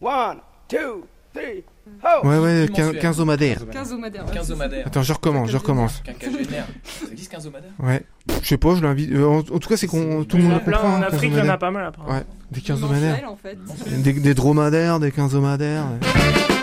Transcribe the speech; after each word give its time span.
One, 0.00 0.38
two, 0.68 1.04
three, 1.34 1.64
ho! 2.02 2.26
Ouais, 2.26 2.38
ouais, 2.38 2.66
Bimensuel. 2.66 2.70
quin- 2.96 3.00
quinzomadaire. 3.00 3.58
Quinzomadaire. 3.70 4.24
Quinzomadaire. 4.30 4.86
Attends, 4.86 5.02
je 5.02 5.12
recommence, 5.12 5.50
je 5.50 5.56
recommence. 5.56 6.02
Quinquagénaire. 6.04 6.66
Ça 6.84 7.06
existe 7.12 7.30
quinzomadaire 7.32 7.70
Ouais. 7.78 8.02
Je 8.42 8.46
sais 8.48 8.58
pas, 8.58 8.74
je 8.74 8.82
l'invite. 8.82 9.10
euh, 9.12 9.24
en, 9.26 9.38
en 9.38 9.42
tout 9.42 9.68
cas, 9.68 9.76
c'est 9.76 9.86
qu'on 9.86 10.24
tout 10.24 10.36
le 10.36 10.42
monde 10.44 10.52
en 10.52 10.56
le 10.56 10.60
a 10.60 10.64
plein 10.64 10.76
comprend. 10.78 10.92
en 10.96 11.02
hein, 11.02 11.06
Afrique, 11.06 11.32
il 11.32 11.38
y 11.38 11.40
en 11.40 11.48
a 11.48 11.56
quinzomadaire. 11.56 11.58
pas 11.58 11.70
mal 11.70 11.86
après. 11.86 12.12
Ouais, 12.12 12.24
des 12.50 12.60
quinzomadaires. 12.60 13.12
Mensuel, 13.12 13.26
en 13.28 13.36
fait. 13.36 14.02
Des, 14.02 14.12
des 14.12 14.34
dromadaires, 14.34 15.00
des 15.00 15.12
quinzomadaires. 15.12 15.84
Salut 16.02 16.55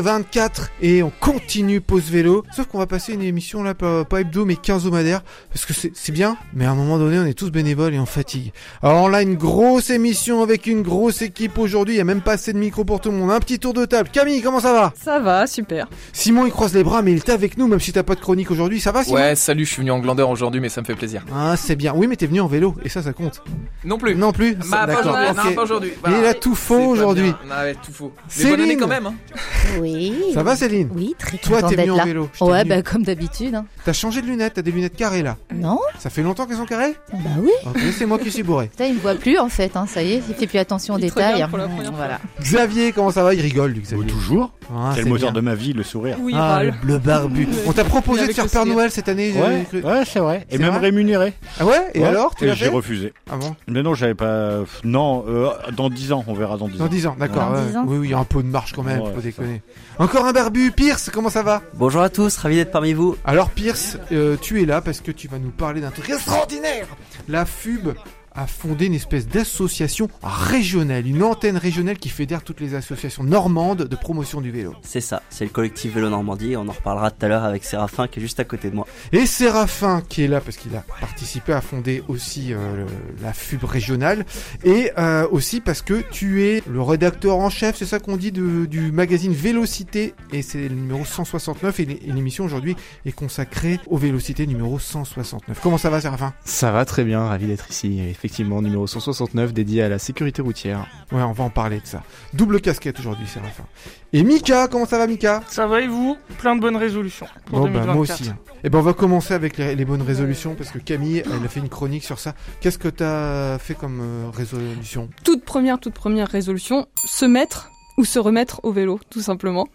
2024 0.00 0.70
et 0.82 1.02
on 1.02 1.10
continue 1.20 1.80
Pause 1.80 2.10
Vélo. 2.10 2.44
Sauf 2.54 2.66
qu'on 2.66 2.78
va 2.78 2.86
passer 2.86 3.14
une 3.14 3.22
émission 3.22 3.62
là, 3.62 3.74
pas, 3.74 4.04
pas 4.04 4.20
hebdo 4.20 4.44
mais 4.44 4.56
quinzomadaire. 4.56 5.22
Parce 5.52 5.64
que 5.64 5.72
c'est 5.72 6.12
bien, 6.12 6.36
mais 6.52 6.66
à 6.66 6.70
un 6.70 6.74
moment 6.74 6.98
donné 6.98 7.18
on 7.18 7.24
est 7.24 7.34
tous 7.34 7.50
bénévoles 7.50 7.94
et 7.94 7.98
on 7.98 8.06
fatigue. 8.06 8.52
Alors 8.82 9.08
là, 9.08 9.22
une 9.22 9.36
grosse 9.36 9.90
émission 9.90 10.42
avec 10.42 10.66
une 10.66 10.82
grosse 10.82 11.22
équipe 11.22 11.58
aujourd'hui. 11.58 11.94
Il 11.94 11.98
y 11.98 12.00
a 12.00 12.04
même 12.04 12.20
pas 12.20 12.32
assez 12.32 12.52
de 12.52 12.58
micro 12.58 12.84
pour 12.84 13.00
tout 13.00 13.10
le 13.10 13.16
monde. 13.16 13.30
Un 13.30 13.40
petit 13.40 13.58
tour 13.58 13.72
de 13.72 13.84
table. 13.84 14.08
Camille, 14.12 14.42
comment 14.42 14.60
ça 14.60 14.72
va? 14.72 14.92
Ça 15.02 15.18
va, 15.18 15.46
super. 15.46 15.88
Simon 16.12 16.46
il 16.46 16.52
croise 16.52 16.74
les 16.74 16.84
bras 16.84 17.02
mais 17.02 17.12
il 17.12 17.18
est 17.18 17.28
avec 17.30 17.56
nous 17.58 17.66
même 17.66 17.80
si 17.80 17.92
t'as 17.92 18.02
pas 18.02 18.14
de 18.14 18.20
chronique 18.20 18.50
aujourd'hui. 18.50 18.80
Ça 18.80 18.92
va 18.92 19.02
Simon? 19.04 19.16
Ouais, 19.16 19.34
salut, 19.34 19.64
je 19.64 19.70
suis 19.72 19.80
venu 19.80 19.90
en 19.92 19.98
glandeur 20.00 20.28
aujourd'hui, 20.30 20.60
mais 20.60 20.68
ça 20.68 20.80
me 20.80 20.86
fait 20.86 20.94
plaisir. 20.94 21.24
Ah 21.34 21.56
c'est 21.56 21.76
bien. 21.76 21.92
Oui 21.94 22.06
mais 22.06 22.16
t'es 22.16 22.26
venu 22.26 22.40
en 22.40 22.46
vélo 22.46 22.74
et 22.84 22.88
ça 22.88 23.02
ça 23.02 23.12
compte. 23.12 23.42
Non 23.84 23.98
plus. 23.98 24.14
Non 24.14 24.32
plus 24.32 24.54
Bah, 24.56 24.86
Ça- 24.86 24.86
pas 24.86 25.62
aujourd'hui. 25.62 25.92
Il 26.06 26.24
a 26.26 26.34
tout 26.34 26.54
faux 26.54 26.78
aujourd'hui. 26.78 27.32
Non, 27.48 27.54
ouais, 27.56 27.74
tout 27.74 27.92
faux. 27.92 28.12
Mais 28.16 28.32
Céline. 28.32 28.50
bonne 28.50 28.60
année 28.62 28.76
quand 28.76 28.86
même. 28.88 29.06
Hein. 29.06 29.14
Oui. 29.80 30.14
Ça 30.34 30.42
va 30.42 30.56
Céline 30.56 30.88
Oui, 30.94 31.14
très 31.18 31.38
Toi 31.38 31.62
t'es 31.62 31.76
venu 31.76 31.90
en 31.92 31.96
là. 31.96 32.04
vélo. 32.04 32.28
je 32.32 32.44
Ouais, 32.44 32.64
bah 32.64 32.82
comme 32.82 33.02
d'habitude. 33.02 33.54
Hein. 33.54 33.66
T'as 33.84 33.92
changé 33.92 34.22
de 34.22 34.26
lunettes, 34.26 34.54
t'as 34.54 34.62
des 34.62 34.70
lunettes 34.70 34.96
carrées 34.96 35.22
là. 35.22 35.36
Non 35.54 35.78
Ça 35.98 36.10
fait 36.10 36.22
longtemps 36.22 36.46
qu'elles 36.46 36.56
sont 36.56 36.64
carrées 36.66 36.94
Bah 37.12 37.18
oui. 37.40 37.50
Ok, 37.66 37.78
c'est 37.96 38.06
moi 38.06 38.18
qui 38.18 38.30
suis 38.30 38.42
bourré. 38.42 38.68
Putain, 38.68 38.86
il 38.86 38.94
me 38.94 39.00
voit 39.00 39.14
plus 39.14 39.38
en 39.38 39.48
fait. 39.48 39.76
Hein. 39.76 39.86
Ça 39.88 40.02
y 40.02 40.12
est, 40.14 40.22
il 40.28 40.34
fait 40.34 40.46
plus 40.46 40.58
attention 40.58 40.94
aux 40.94 40.98
Il 40.98 41.02
détails. 41.02 41.46
fois. 41.48 41.66
Voilà. 41.94 42.20
Xavier, 42.40 42.92
comment 42.92 43.10
ça 43.10 43.22
va? 43.22 43.34
Il 43.34 43.40
rigole, 43.40 43.72
lui, 43.72 43.80
Oh, 43.84 43.86
Xavier. 43.88 44.06
toujours 44.06 44.52
Ah, 44.70 44.90
C'est 44.90 44.96
c'est 44.98 45.02
le 45.04 45.10
moteur 45.10 45.32
bien. 45.32 45.40
de 45.40 45.44
ma 45.44 45.54
vie, 45.54 45.72
le 45.72 45.82
sourire. 45.82 46.16
Oui, 46.20 46.32
Ah, 46.36 46.62
le, 46.62 46.72
le 46.84 46.98
barbu. 46.98 47.46
On 47.66 47.72
t'a 47.72 47.84
proposé 47.84 48.26
de 48.26 48.32
faire 48.32 48.46
Père. 48.48 48.66
Noël 48.66 48.90
cette 48.90 49.08
année 49.08 49.32
Ouais, 49.32 49.80
ouais 49.82 50.02
c'est 50.06 50.18
vrai. 50.20 50.46
Et 50.50 50.58
même 50.58 50.70
vrai 50.70 50.80
rémunéré. 50.80 51.34
Ah 51.60 51.64
ouais 51.66 51.90
Et 51.94 52.00
Ouais. 52.00 52.06
alors 52.06 52.34
J'ai 52.40 52.68
refusé. 52.68 53.12
Ah 53.30 53.36
bon 53.36 53.54
Mais 53.68 53.82
non, 53.82 53.94
j'avais 53.94 54.14
pas. 54.14 54.60
Non, 54.84 55.24
euh, 55.28 55.48
dans 55.76 55.90
10 55.90 56.12
ans, 56.12 56.24
on 56.26 56.34
verra 56.34 56.56
dans 56.56 56.68
10 56.68 56.78
Dans 56.78 56.84
ans. 56.84 56.88
10 56.88 57.06
ans, 57.06 57.16
d'accord. 57.18 57.50
Dans 57.50 57.56
ouais. 57.56 57.66
10 57.70 57.76
ans. 57.76 57.84
Oui, 57.86 57.98
oui, 57.98 58.06
il 58.08 58.10
y 58.10 58.14
a 58.14 58.18
un 58.18 58.24
peu 58.24 58.42
de 58.42 58.48
marche 58.48 58.72
quand 58.72 58.82
même, 58.82 58.98
faut 58.98 59.20
c'est 59.22 59.55
Encore 59.98 60.26
un 60.26 60.32
barbu, 60.32 60.72
Pierce, 60.72 61.10
comment 61.10 61.30
ça 61.30 61.42
va 61.42 61.62
Bonjour 61.74 62.02
à 62.02 62.08
tous, 62.08 62.36
ravi 62.36 62.56
d'être 62.56 62.70
parmi 62.70 62.92
vous. 62.92 63.16
Alors 63.24 63.50
Pierce, 63.50 63.98
euh, 64.12 64.36
tu 64.40 64.62
es 64.62 64.66
là 64.66 64.80
parce 64.80 65.00
que 65.00 65.10
tu 65.10 65.28
vas 65.28 65.38
nous 65.38 65.50
parler 65.50 65.80
d'un 65.80 65.90
truc 65.90 66.10
extraordinaire. 66.10 66.86
La 67.28 67.44
FUB 67.44 67.94
a 68.36 68.46
fondé 68.46 68.86
une 68.86 68.94
espèce 68.94 69.26
d'association 69.26 70.08
régionale, 70.22 71.06
une 71.06 71.22
antenne 71.22 71.56
régionale 71.56 71.98
qui 71.98 72.08
fédère 72.08 72.42
toutes 72.42 72.60
les 72.60 72.74
associations 72.74 73.24
normandes 73.24 73.84
de 73.84 73.96
promotion 73.96 74.40
du 74.40 74.50
vélo. 74.50 74.74
C'est 74.82 75.00
ça, 75.00 75.22
c'est 75.30 75.44
le 75.44 75.50
collectif 75.50 75.94
Vélo 75.94 76.10
Normandie. 76.10 76.56
On 76.56 76.68
en 76.68 76.72
reparlera 76.72 77.10
tout 77.10 77.24
à 77.24 77.28
l'heure 77.28 77.44
avec 77.44 77.64
Séraphin 77.64 78.08
qui 78.08 78.18
est 78.18 78.22
juste 78.22 78.40
à 78.40 78.44
côté 78.44 78.70
de 78.70 78.74
moi. 78.76 78.86
Et 79.12 79.26
Séraphin 79.26 80.02
qui 80.08 80.22
est 80.22 80.28
là 80.28 80.40
parce 80.40 80.56
qu'il 80.56 80.74
a 80.76 80.84
participé 81.00 81.52
à 81.52 81.60
fonder 81.60 82.02
aussi 82.08 82.52
euh, 82.52 82.76
le- 82.76 82.86
la 83.22 83.32
FUB 83.32 83.64
régionale 83.64 84.24
et 84.64 84.90
euh, 84.98 85.26
aussi 85.30 85.60
parce 85.60 85.82
que 85.82 86.02
tu 86.10 86.44
es 86.44 86.62
le 86.68 86.82
rédacteur 86.82 87.36
en 87.38 87.50
chef, 87.50 87.76
c'est 87.76 87.86
ça 87.86 87.98
qu'on 87.98 88.16
dit, 88.16 88.32
de- 88.32 88.66
du 88.66 88.92
magazine 88.92 89.32
Vélocité 89.32 90.14
et 90.32 90.42
c'est 90.42 90.68
le 90.68 90.74
numéro 90.74 91.04
169 91.04 91.80
et 91.80 91.84
l'é- 91.84 92.00
et 92.06 92.12
l'émission 92.12 92.44
aujourd'hui 92.44 92.76
est 93.04 93.12
consacrée 93.12 93.80
au 93.86 93.96
Vélocité 93.96 94.46
numéro 94.46 94.78
169. 94.78 95.58
Comment 95.62 95.78
ça 95.78 95.90
va 95.90 96.00
Séraphin? 96.00 96.32
Ça 96.44 96.70
va 96.72 96.84
très 96.84 97.04
bien, 97.04 97.20
ravi 97.26 97.46
d'être 97.46 97.70
ici. 97.70 98.00
Effectivement, 98.00 98.25
numéro 98.38 98.86
169 98.86 99.52
dédié 99.52 99.82
à 99.82 99.88
la 99.88 99.98
sécurité 99.98 100.42
routière. 100.42 100.86
Ouais, 101.12 101.22
on 101.22 101.32
va 101.32 101.44
en 101.44 101.50
parler 101.50 101.80
de 101.80 101.86
ça. 101.86 102.02
Double 102.34 102.60
casquette 102.60 102.98
aujourd'hui 103.00 103.26
Séraphin. 103.26 103.64
Et 104.12 104.22
Mika, 104.22 104.68
comment 104.68 104.86
ça 104.86 104.98
va 104.98 105.06
Mika? 105.06 105.42
Ça 105.48 105.66
va 105.66 105.80
et 105.80 105.86
vous? 105.88 106.16
Plein 106.38 106.56
de 106.56 106.60
bonnes 106.60 106.76
résolutions 106.76 107.26
pour 107.46 107.58
Bon, 107.60 107.64
bah, 107.66 107.80
2024. 107.84 107.94
moi 107.94 108.02
aussi. 108.02 108.30
Et 108.64 108.70
ben 108.70 108.78
on 108.78 108.82
va 108.82 108.92
commencer 108.94 109.34
avec 109.34 109.58
les, 109.58 109.74
les 109.74 109.84
bonnes 109.84 110.02
résolutions 110.02 110.54
parce 110.54 110.70
que 110.70 110.78
Camille, 110.78 111.22
elle 111.26 111.44
a 111.44 111.48
fait 111.48 111.60
une 111.60 111.68
chronique 111.68 112.04
sur 112.04 112.18
ça. 112.18 112.34
Qu'est-ce 112.60 112.78
que 112.78 112.88
t'as 112.88 113.58
fait 113.58 113.74
comme 113.74 114.00
euh, 114.00 114.30
résolution? 114.34 115.08
Toute 115.24 115.44
première, 115.44 115.78
toute 115.78 115.94
première 115.94 116.28
résolution, 116.28 116.86
se 117.04 117.24
mettre 117.24 117.70
ou 117.98 118.04
se 118.04 118.18
remettre 118.18 118.60
au 118.62 118.72
vélo, 118.72 119.00
tout 119.08 119.20
simplement. 119.22 119.68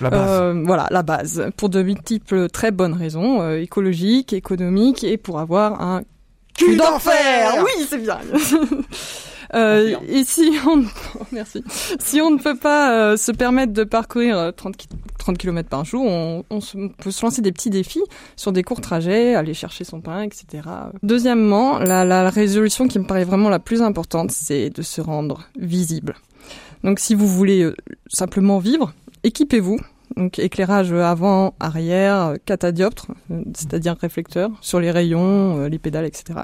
La 0.00 0.08
base. 0.10 0.30
Euh, 0.30 0.62
voilà, 0.64 0.86
la 0.90 1.02
base. 1.02 1.50
Pour 1.56 1.68
de 1.68 1.82
multiples 1.82 2.48
très 2.48 2.70
bonnes 2.70 2.94
raisons, 2.94 3.42
euh, 3.42 3.60
écologiques, 3.60 4.32
économiques, 4.32 5.04
et 5.04 5.18
pour 5.18 5.38
avoir 5.38 5.82
un 5.82 6.02
Cul 6.58 6.76
d'enfer 6.76 7.64
Oui, 7.64 7.86
c'est 7.88 7.98
bien. 7.98 8.18
Euh, 9.54 9.96
et 10.06 10.24
si 10.24 10.52
on, 10.66 10.84
merci, 11.32 11.64
si 11.98 12.20
on 12.20 12.30
ne 12.30 12.36
peut 12.38 12.54
pas 12.58 12.92
euh, 13.12 13.16
se 13.16 13.32
permettre 13.32 13.72
de 13.72 13.82
parcourir 13.82 14.36
euh, 14.36 14.50
30, 14.52 14.76
ki- 14.76 14.88
30 15.18 15.38
km 15.38 15.66
par 15.70 15.86
jour, 15.86 16.04
on, 16.04 16.44
on 16.50 16.60
se- 16.60 16.76
on 16.76 16.90
peut 16.90 17.10
se 17.10 17.24
lancer 17.24 17.40
des 17.40 17.50
petits 17.50 17.70
défis 17.70 18.02
sur 18.36 18.52
des 18.52 18.62
courts 18.62 18.82
trajets, 18.82 19.34
aller 19.34 19.54
chercher 19.54 19.84
son 19.84 20.02
pain, 20.02 20.20
etc. 20.20 20.64
Deuxièmement, 21.02 21.78
la, 21.78 22.04
la 22.04 22.28
résolution 22.28 22.88
qui 22.88 22.98
me 22.98 23.04
paraît 23.06 23.24
vraiment 23.24 23.48
la 23.48 23.58
plus 23.58 23.80
importante, 23.80 24.32
c'est 24.32 24.68
de 24.68 24.82
se 24.82 25.00
rendre 25.00 25.48
visible. 25.58 26.16
Donc, 26.84 26.98
si 26.98 27.14
vous 27.14 27.26
voulez 27.26 27.62
euh, 27.62 27.74
simplement 28.08 28.58
vivre, 28.58 28.92
équipez-vous. 29.24 29.80
Donc, 30.16 30.38
éclairage 30.38 30.92
avant, 30.92 31.54
arrière, 31.60 32.34
catadioptre, 32.44 33.06
c'est-à-dire 33.54 33.96
réflecteur 34.00 34.50
sur 34.60 34.80
les 34.80 34.90
rayons, 34.90 35.58
euh, 35.58 35.68
les 35.68 35.78
pédales, 35.78 36.06
etc. 36.06 36.40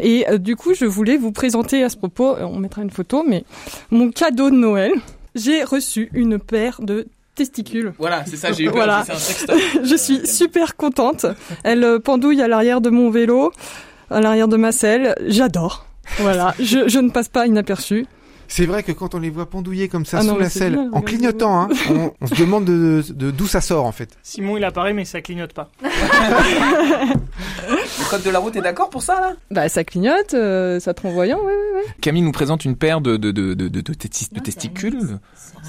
Et 0.00 0.28
euh, 0.28 0.38
du 0.38 0.56
coup, 0.56 0.74
je 0.74 0.84
voulais 0.84 1.16
vous 1.16 1.32
présenter 1.32 1.84
à 1.84 1.88
ce 1.88 1.96
propos, 1.96 2.36
euh, 2.36 2.42
on 2.44 2.58
mettra 2.58 2.82
une 2.82 2.90
photo, 2.90 3.24
mais 3.26 3.44
mon 3.90 4.10
cadeau 4.10 4.50
de 4.50 4.56
Noël, 4.56 4.92
j'ai 5.34 5.62
reçu 5.62 6.08
une 6.12 6.38
paire 6.38 6.80
de 6.82 7.06
testicules. 7.34 7.92
Voilà, 7.98 8.24
c'est 8.26 8.36
ça, 8.36 8.52
j'ai 8.52 8.64
eu 8.64 8.66
peur. 8.66 8.76
Voilà. 8.76 9.04
Un. 9.48 9.84
Je 9.84 9.96
suis 9.96 10.26
super 10.26 10.74
contente. 10.74 11.26
Elle 11.62 12.00
pendouille 12.00 12.42
à 12.42 12.48
l'arrière 12.48 12.80
de 12.80 12.90
mon 12.90 13.10
vélo, 13.10 13.52
à 14.10 14.20
l'arrière 14.20 14.48
de 14.48 14.56
ma 14.56 14.72
selle. 14.72 15.14
J'adore. 15.26 15.86
Voilà, 16.18 16.54
je, 16.58 16.88
je 16.88 16.98
ne 16.98 17.10
passe 17.10 17.28
pas 17.28 17.46
inaperçu. 17.46 18.06
C'est 18.50 18.64
vrai 18.66 18.82
que 18.82 18.92
quand 18.92 19.14
on 19.14 19.18
les 19.20 19.28
voit 19.30 19.48
pendouiller 19.48 19.88
comme 19.88 20.06
ça 20.06 20.18
Ah 20.20 20.24
sous 20.24 20.38
la 20.38 20.48
selle, 20.48 20.72
bien, 20.72 20.90
en 20.92 21.02
clignotant, 21.02 21.60
hein, 21.62 21.68
on, 21.90 22.12
on 22.20 22.26
se 22.26 22.34
demande 22.34 22.64
de 22.64 23.04
de- 23.10 23.30
d'où 23.30 23.46
ça 23.46 23.60
sort 23.60 23.84
en 23.84 23.92
fait. 23.92 24.16
Simon 24.22 24.56
il 24.56 24.64
apparaît 24.64 24.94
mais 24.94 25.04
ça 25.04 25.20
clignote 25.20 25.52
pas. 25.52 25.70
Le 26.88 28.10
code 28.10 28.22
de 28.22 28.30
la 28.30 28.38
route 28.38 28.56
est 28.56 28.60
d'accord 28.62 28.90
pour 28.90 29.02
ça 29.02 29.20
là? 29.20 29.32
Bah, 29.50 29.68
ça 29.68 29.84
clignote, 29.84 30.34
euh, 30.34 30.80
ça 30.80 30.94
te 30.94 31.02
rend 31.02 31.10
voyant, 31.10 31.38
ouais, 31.38 31.44
ouais, 31.44 31.80
ouais. 31.80 31.86
Camille 32.00 32.22
nous 32.22 32.32
présente 32.32 32.64
une 32.64 32.76
paire 32.76 33.00
de, 33.00 33.16
de, 33.16 33.30
de, 33.30 33.54
de, 33.54 33.68
de, 33.68 33.80
de 33.80 33.92
testis- 33.94 34.32
de 34.32 34.40
testicules. 34.40 35.18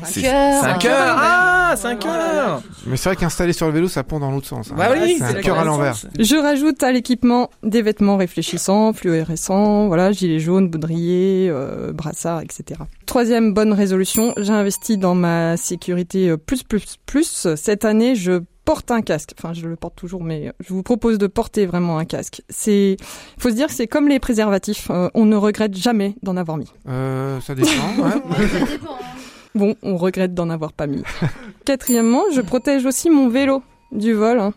C'est 0.06 0.22
cœur. 0.22 0.62
C'est 0.62 0.68
un 0.68 0.74
Un 0.74 0.78
cœur. 0.78 0.98
cœur. 0.98 1.16
Ah, 1.20 1.74
c'est 1.78 1.88
un 1.88 1.96
cœur. 1.96 2.62
Mais 2.88 2.98
c'est 2.98 3.10
vrai 3.10 3.16
qu'installer 3.16 3.54
sur 3.54 3.68
le 3.68 3.74
vélo, 3.74 3.88
ça 3.88 4.04
pend 4.04 4.20
dans 4.20 4.32
l'autre 4.32 4.48
sens. 4.48 4.70
hein. 4.72 4.76
Bah 4.78 4.90
oui, 4.92 5.16
c'est 5.18 5.24
un 5.24 5.34
cœur 5.42 5.60
à 5.60 5.64
l'envers. 5.66 5.96
Je 6.20 6.36
rajoute 6.36 6.82
à 6.84 6.92
l'équipement 6.92 7.50
des 7.64 7.82
vêtements 7.82 8.18
réfléchissants, 8.18 8.94
fluorescents, 8.94 9.88
voilà, 9.88 10.12
gilets 10.12 10.40
jaunes, 10.40 10.70
baudriers, 10.70 11.50
euh, 11.50 11.92
brassards, 11.94 12.42
etc. 12.42 12.80
Troisième 13.06 13.54
bonne 13.54 13.74
résolution, 13.74 14.34
j'ai 14.38 14.54
investi 14.54 14.98
dans 14.98 15.16
ma 15.16 15.58
sécurité 15.58 16.30
euh, 16.30 16.38
plus 16.38 16.64
plus 16.64 16.98
plus. 17.06 17.48
Cette 17.56 17.86
année, 17.86 18.16
je 18.16 18.42
porte 18.66 18.92
un 18.92 19.02
casque. 19.02 19.32
Enfin, 19.40 19.54
je 19.54 19.68
le 19.68 19.76
porte 19.76 19.96
toujours, 19.96 20.24
mais 20.24 20.52
je 20.60 20.74
vous 20.74 20.84
propose 20.84 21.18
de 21.18 21.26
porter 21.26 21.66
vraiment 21.66 21.98
un 21.98 22.06
casque. 22.06 22.42
C'est, 22.50 22.98
il 23.00 23.42
faut 23.42 23.50
se 23.50 23.56
dire 23.56 23.66
que 23.68 23.74
c'est 23.74 23.88
comme 23.88 24.08
les 24.08 24.20
préservatifs. 24.20 24.90
euh, 24.92 25.10
on 25.16 25.26
ne 25.26 25.36
regrette 25.36 25.76
jamais 25.76 26.16
d'en 26.22 26.38
avoir 26.38 26.58
mis. 26.58 26.72
Euh, 26.88 27.40
ça 27.42 27.56
dépend. 27.56 27.70
ouais. 27.70 28.12
Bon, 29.56 29.76
on 29.82 29.98
regrette 29.98 30.34
d'en 30.34 30.50
avoir 30.50 30.74
pas 30.74 30.88
mis. 30.88 31.04
Quatrièmement, 31.66 32.24
je 32.34 32.42
protège 32.42 32.86
aussi 32.86 33.10
mon 33.10 33.30
vélo 33.30 33.64
du 33.92 34.14
vol. 34.14 34.40
hein. 34.40 34.54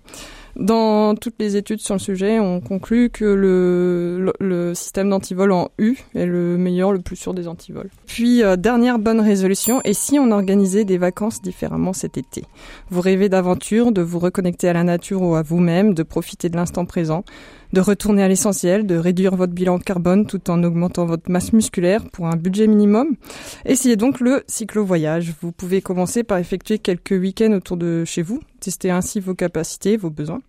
Dans 0.56 1.14
toutes 1.14 1.36
les 1.38 1.56
études 1.56 1.80
sur 1.80 1.94
le 1.94 1.98
sujet, 1.98 2.38
on 2.38 2.60
conclut 2.60 3.08
que 3.08 3.24
le, 3.24 4.72
système 4.74 5.08
d'antivol 5.08 5.50
en 5.50 5.70
U 5.78 5.96
est 6.14 6.26
le 6.26 6.58
meilleur, 6.58 6.92
le 6.92 7.00
plus 7.00 7.16
sûr 7.16 7.32
des 7.32 7.48
antivols. 7.48 7.88
Puis, 8.06 8.42
euh, 8.42 8.56
dernière 8.56 8.98
bonne 8.98 9.20
résolution, 9.20 9.80
et 9.84 9.94
si 9.94 10.18
on 10.18 10.30
organisait 10.30 10.84
des 10.84 10.98
vacances 10.98 11.40
différemment 11.40 11.94
cet 11.94 12.18
été? 12.18 12.44
Vous 12.90 13.00
rêvez 13.00 13.30
d'aventure, 13.30 13.92
de 13.92 14.02
vous 14.02 14.18
reconnecter 14.18 14.68
à 14.68 14.74
la 14.74 14.84
nature 14.84 15.22
ou 15.22 15.34
à 15.36 15.42
vous-même, 15.42 15.94
de 15.94 16.02
profiter 16.02 16.50
de 16.50 16.56
l'instant 16.56 16.84
présent, 16.84 17.24
de 17.72 17.80
retourner 17.80 18.22
à 18.22 18.28
l'essentiel, 18.28 18.86
de 18.86 18.96
réduire 18.96 19.34
votre 19.36 19.52
bilan 19.52 19.78
carbone 19.78 20.26
tout 20.26 20.50
en 20.50 20.62
augmentant 20.62 21.06
votre 21.06 21.30
masse 21.30 21.52
musculaire 21.52 22.04
pour 22.10 22.26
un 22.26 22.36
budget 22.36 22.66
minimum. 22.66 23.16
Essayez 23.64 23.96
donc 23.96 24.20
le 24.20 24.42
cyclo-voyage. 24.46 25.34
Vous 25.40 25.52
pouvez 25.52 25.80
commencer 25.80 26.22
par 26.22 26.38
effectuer 26.38 26.78
quelques 26.78 27.12
week-ends 27.12 27.52
autour 27.52 27.76
de 27.76 28.04
chez 28.04 28.22
vous, 28.22 28.40
tester 28.60 28.90
ainsi 28.90 29.20
vos 29.20 29.34
capacités, 29.34 29.96
vos 29.96 30.10
besoins. 30.10 30.40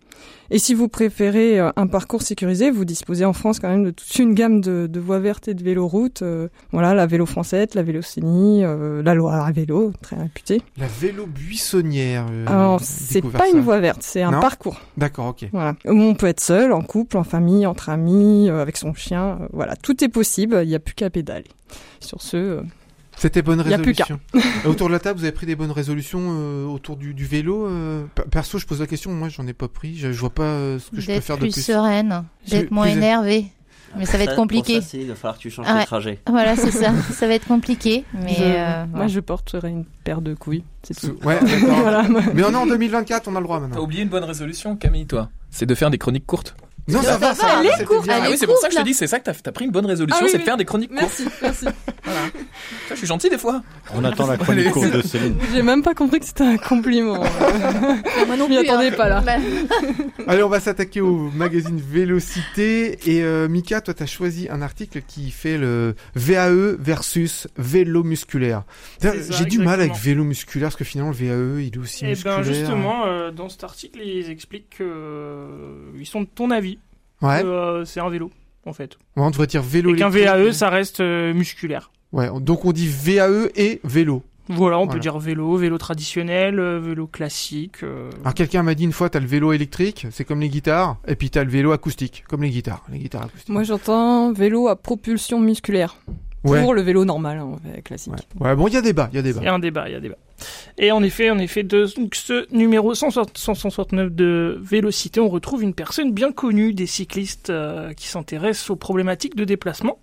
Et 0.50 0.58
si 0.58 0.74
vous 0.74 0.88
préférez 0.88 1.58
euh, 1.58 1.70
un 1.74 1.86
parcours 1.88 2.22
sécurisé, 2.22 2.70
vous 2.70 2.84
disposez 2.84 3.24
en 3.24 3.32
France 3.32 3.58
quand 3.58 3.68
même 3.68 3.82
de 3.84 3.90
toute 3.90 4.16
une 4.18 4.34
gamme 4.34 4.60
de, 4.60 4.86
de 4.86 5.00
voies 5.00 5.18
vertes 5.18 5.48
et 5.48 5.54
de 5.54 5.62
véloroutes. 5.64 6.22
Euh, 6.22 6.48
voilà, 6.70 6.94
la 6.94 7.06
vélo 7.06 7.26
française, 7.26 7.68
la 7.74 7.82
vélocénie, 7.82 8.62
euh, 8.64 9.02
la 9.02 9.14
Loire 9.14 9.44
à 9.44 9.50
vélo, 9.50 9.92
très 10.02 10.16
réputée. 10.16 10.62
La 10.78 10.86
vélo 10.86 11.26
buissonnière. 11.26 12.26
euh, 12.30 12.44
Alors, 12.46 12.80
c'est 12.80 13.22
pas 13.22 13.38
ça. 13.40 13.48
une 13.52 13.60
voie 13.60 13.80
verte, 13.80 14.02
c'est 14.02 14.22
un 14.22 14.30
Non 14.30 14.40
parcours. 14.40 14.80
D'accord, 14.96 15.28
ok. 15.28 15.48
Voilà. 15.52 15.74
On 15.86 16.14
peut 16.14 16.26
être 16.28 16.40
seul, 16.40 16.72
en 16.72 16.82
couple, 16.82 17.13
en 17.16 17.24
famille, 17.24 17.66
entre 17.66 17.88
amis, 17.88 18.48
euh, 18.50 18.60
avec 18.62 18.76
son 18.76 18.94
chien. 18.94 19.38
euh, 19.42 19.46
voilà, 19.52 19.76
tout 19.76 20.02
est 20.04 20.08
possible. 20.08 20.60
Il 20.62 20.68
n'y 20.68 20.74
a 20.74 20.80
plus 20.80 20.94
qu'à 20.94 21.10
pédaler. 21.10 21.44
Sur 22.00 22.20
ce, 22.22 22.36
euh, 22.36 22.62
C'était 23.16 23.42
bonne 23.42 23.58
Y 23.60 23.72
a 23.74 23.78
plus 23.78 23.92
résolution. 23.92 24.20
Autour 24.64 24.88
de 24.88 24.92
la 24.92 24.98
table, 24.98 25.18
vous 25.18 25.24
avez 25.24 25.32
pris 25.32 25.46
des 25.46 25.56
bonnes 25.56 25.70
résolutions 25.70 26.20
euh, 26.22 26.66
autour 26.66 26.96
du, 26.96 27.14
du 27.14 27.24
vélo. 27.26 27.66
euh, 27.66 28.04
per- 28.14 28.24
perso, 28.30 28.58
je 28.58 28.66
pose 28.66 28.80
la 28.80 28.86
question. 28.86 29.12
Moi, 29.12 29.28
j'en 29.28 29.46
ai 29.46 29.52
pas 29.52 29.68
pris. 29.68 29.96
Je, 29.96 30.12
je 30.12 30.20
vois 30.20 30.30
pas 30.30 30.42
euh, 30.42 30.78
ce 30.78 30.90
que 30.90 31.00
je 31.00 31.06
peux 31.06 31.12
D'être 31.12 31.24
faire 31.24 31.36
de 31.36 31.42
plus 31.42 31.52
plus. 31.52 31.62
sereine, 31.62 32.24
d'être 32.48 32.70
moins 32.70 32.84
plus- 32.86 32.92
énervée. 32.96 33.46
Mais 33.96 34.06
ça 34.06 34.18
va 34.18 34.24
être 34.24 34.34
compliqué. 34.34 34.80
Pour 34.80 34.88
ça, 34.88 34.98
il 34.98 35.06
va 35.06 35.14
falloir 35.14 35.36
que 35.36 35.42
tu 35.42 35.50
changes 35.50 35.66
Ah 35.68 35.74
ouais. 35.76 35.82
de 35.82 35.86
trajet. 35.86 36.18
Voilà, 36.28 36.56
c'est 36.56 36.72
ça. 36.72 36.92
Ça 37.12 37.28
va 37.28 37.34
être 37.34 37.46
compliqué. 37.46 38.04
Mais 38.12 38.34
je- 38.34 38.42
euh, 38.42 38.78
moi, 38.80 38.86
voilà. 38.92 39.06
je 39.06 39.20
porterai 39.20 39.68
une 39.70 39.84
paire 40.02 40.20
de 40.20 40.34
couilles. 40.34 40.64
C'est 40.82 40.98
tout. 40.98 41.16
Ouais, 41.24 41.38
voilà. 41.80 42.02
Mais 42.34 42.42
on 42.42 42.50
est 42.50 42.56
en 42.56 42.66
2024, 42.66 43.28
on 43.28 43.36
a 43.36 43.38
le 43.38 43.44
droit 43.44 43.58
T'as 43.60 43.68
maintenant. 43.68 43.84
oublié 43.84 44.02
une 44.02 44.08
bonne 44.08 44.24
résolution, 44.24 44.74
Camille, 44.74 45.06
toi 45.06 45.28
C'est 45.50 45.66
de 45.66 45.74
faire 45.76 45.90
des 45.90 45.98
chroniques 45.98 46.26
courtes. 46.26 46.56
Non, 46.86 47.02
ça 47.02 47.16
va, 47.16 47.34
ça 47.34 47.46
va, 47.46 47.52
va. 47.54 47.60
elle 47.60 47.66
est 47.66 47.72
c'était 47.72 47.84
courte, 47.84 48.04
bien. 48.06 48.16
elle 48.16 48.22
Ah 48.26 48.30
oui, 48.30 48.36
c'est 48.38 48.46
pour 48.46 48.58
ça 48.58 48.68
que 48.68 48.74
je 48.74 48.78
te 48.78 48.84
dis, 48.84 48.94
c'est 48.94 49.06
ça 49.06 49.18
que 49.18 49.24
t'as 49.24 49.32
as 49.48 49.52
pris 49.52 49.64
une 49.64 49.70
bonne 49.70 49.86
résolution, 49.86 50.18
Ah 50.20 50.24
oui, 50.24 50.30
c'est 50.30 50.38
de 50.38 50.42
faire 50.42 50.56
des 50.58 50.64
chroniques 50.66 50.90
courtes. 50.90 51.02
Merci, 51.02 51.24
merci. 51.40 51.66
Voilà. 52.04 52.20
Je 52.90 52.94
suis 52.94 53.06
gentil 53.06 53.30
des 53.30 53.38
fois. 53.38 53.62
On 53.94 54.04
attend 54.04 54.26
la 54.26 54.36
chronique 54.38 54.70
courte 54.70 54.90
de 54.90 55.02
Céline. 55.02 55.36
J'ai 55.52 55.62
même 55.62 55.82
pas 55.82 55.94
compris 55.94 56.20
que 56.20 56.26
c'était 56.26 56.44
un 56.44 56.56
compliment. 56.56 57.14
Moi 57.18 58.36
non 58.36 58.46
Je 58.46 58.50
m'y 58.50 58.58
plus, 58.58 58.68
attendais 58.68 58.88
hein. 58.88 58.94
pas, 58.96 59.08
là. 59.08 59.20
Bah, 59.20 59.32
Allez, 60.26 60.42
on 60.42 60.48
va 60.48 60.60
s'attaquer 60.60 61.00
au 61.00 61.30
magazine 61.34 61.80
Vélocité. 61.80 62.98
Et 63.10 63.22
euh, 63.22 63.48
Mika, 63.48 63.80
toi, 63.80 63.94
t'as 63.94 64.06
choisi 64.06 64.48
un 64.50 64.62
article 64.62 65.02
qui 65.06 65.30
fait 65.30 65.58
le 65.58 65.94
VAE 66.14 66.76
versus 66.78 67.48
vélo 67.56 68.02
musculaire. 68.02 68.62
J'ai 69.02 69.44
du 69.44 69.58
mal 69.58 69.80
avec 69.80 69.94
vélo 69.94 70.24
musculaire 70.24 70.68
parce 70.68 70.76
que 70.76 70.84
finalement, 70.84 71.10
le 71.10 71.16
VAE, 71.16 71.60
il 71.62 71.74
est 71.74 71.78
aussi 71.78 72.04
Et 72.04 72.08
musculaire. 72.08 72.38
ben 72.38 72.42
justement, 72.44 73.06
euh, 73.06 73.30
dans 73.30 73.48
cet 73.48 73.64
article, 73.64 74.00
ils 74.00 74.30
expliquent 74.30 74.70
que 74.78 74.84
euh, 74.84 76.04
sont 76.04 76.22
de 76.22 76.28
ton 76.32 76.50
avis. 76.50 76.78
Ouais. 77.22 77.42
que, 77.42 77.46
euh, 77.46 77.84
c'est 77.84 78.00
un 78.00 78.08
vélo, 78.10 78.30
en 78.66 78.72
fait. 78.72 78.96
Ouais, 79.16 79.22
on 79.22 79.30
devrait 79.30 79.46
dire 79.46 79.62
vélo 79.62 79.94
Et 79.94 79.98
qu'un. 79.98 80.08
VAE, 80.08 80.52
ça 80.52 80.68
reste 80.68 81.00
euh, 81.00 81.32
musculaire. 81.32 81.90
Ouais, 82.14 82.28
donc 82.40 82.64
on 82.64 82.72
dit 82.72 82.86
VAE 82.88 83.48
et 83.56 83.80
vélo. 83.84 84.22
Voilà, 84.48 84.76
on 84.78 84.84
Voilà. 84.84 84.92
peut 84.92 85.00
dire 85.00 85.18
vélo, 85.18 85.56
vélo 85.56 85.78
traditionnel, 85.78 86.60
euh, 86.60 86.78
vélo 86.78 87.06
classique. 87.06 87.82
euh, 87.82 88.10
Alors 88.22 88.34
quelqu'un 88.34 88.62
m'a 88.62 88.74
dit 88.74 88.84
une 88.84 88.92
fois, 88.92 89.08
t'as 89.08 89.20
le 89.20 89.26
vélo 89.26 89.52
électrique, 89.52 90.06
c'est 90.10 90.24
comme 90.24 90.40
les 90.40 90.50
guitares, 90.50 90.98
et 91.08 91.16
puis 91.16 91.30
t'as 91.30 91.44
le 91.44 91.50
vélo 91.50 91.72
acoustique, 91.72 92.24
comme 92.28 92.42
les 92.42 92.50
guitares, 92.50 92.84
les 92.92 92.98
guitares 92.98 93.22
acoustiques. 93.24 93.48
Moi, 93.48 93.62
j'entends 93.62 94.32
vélo 94.32 94.68
à 94.68 94.76
propulsion 94.76 95.40
musculaire. 95.40 95.96
ouais. 96.44 96.60
Pour 96.60 96.74
le 96.74 96.82
vélo 96.82 97.06
normal, 97.06 97.38
hein, 97.38 97.56
classique. 97.82 98.12
ouais. 98.38 98.48
Ouais, 98.48 98.54
bon, 98.54 98.68
il 98.68 98.74
y 98.74 98.76
a 98.76 98.82
débat, 98.82 99.08
il 99.12 99.16
y 99.16 99.18
a 99.18 99.22
débat. 99.22 99.40
Il 99.40 99.44
y 99.46 99.48
a 99.48 99.54
un 99.54 99.58
débat, 99.58 99.88
il 99.88 99.92
y 99.92 99.96
a 99.96 100.00
débat. 100.00 100.16
Et 100.76 100.92
en 100.92 101.02
effet, 101.02 101.30
en 101.30 101.38
effet, 101.38 101.62
de 101.62 101.86
donc, 101.96 102.14
ce 102.14 102.46
numéro 102.54 102.94
160 102.94 103.38
169 103.38 104.10
de 104.12 104.60
Vélocité, 104.62 105.20
on 105.20 105.28
retrouve 105.30 105.62
une 105.62 105.72
personne 105.72 106.12
bien 106.12 106.32
connue 106.32 106.74
des 106.74 106.86
cyclistes 106.86 107.48
euh, 107.48 107.94
qui 107.94 108.08
s'intéressent 108.08 108.68
aux 108.70 108.76
problématiques 108.76 109.36
de 109.36 109.44
déplacement. 109.44 109.98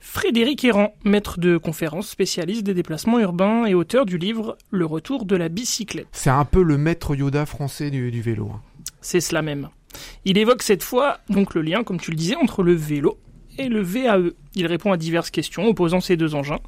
Frédéric 0.00 0.64
Errand, 0.64 0.94
maître 1.04 1.38
de 1.40 1.56
conférences, 1.58 2.08
spécialiste 2.08 2.62
des 2.62 2.74
déplacements 2.74 3.18
urbains 3.18 3.66
et 3.66 3.74
auteur 3.74 4.06
du 4.06 4.16
livre 4.16 4.56
Le 4.70 4.86
retour 4.86 5.24
de 5.24 5.36
la 5.36 5.48
bicyclette. 5.48 6.06
C'est 6.12 6.30
un 6.30 6.44
peu 6.44 6.62
le 6.62 6.78
maître 6.78 7.14
Yoda 7.16 7.46
français 7.46 7.90
du, 7.90 8.10
du 8.10 8.22
vélo. 8.22 8.50
hein. 8.54 8.60
C'est 9.00 9.20
cela 9.20 9.42
même. 9.42 9.68
Il 10.24 10.38
évoque 10.38 10.62
cette 10.62 10.82
fois 10.82 11.18
donc 11.28 11.54
le 11.54 11.62
lien, 11.62 11.82
comme 11.82 11.98
tu 12.00 12.10
le 12.10 12.16
disais, 12.16 12.36
entre 12.36 12.62
le 12.62 12.74
vélo 12.74 13.18
et 13.58 13.68
le 13.68 13.82
VAE. 13.82 14.30
Il 14.54 14.66
répond 14.66 14.92
à 14.92 14.96
diverses 14.96 15.30
questions 15.30 15.66
opposant 15.66 16.00
ces 16.00 16.16
deux 16.16 16.34
engins. 16.34 16.60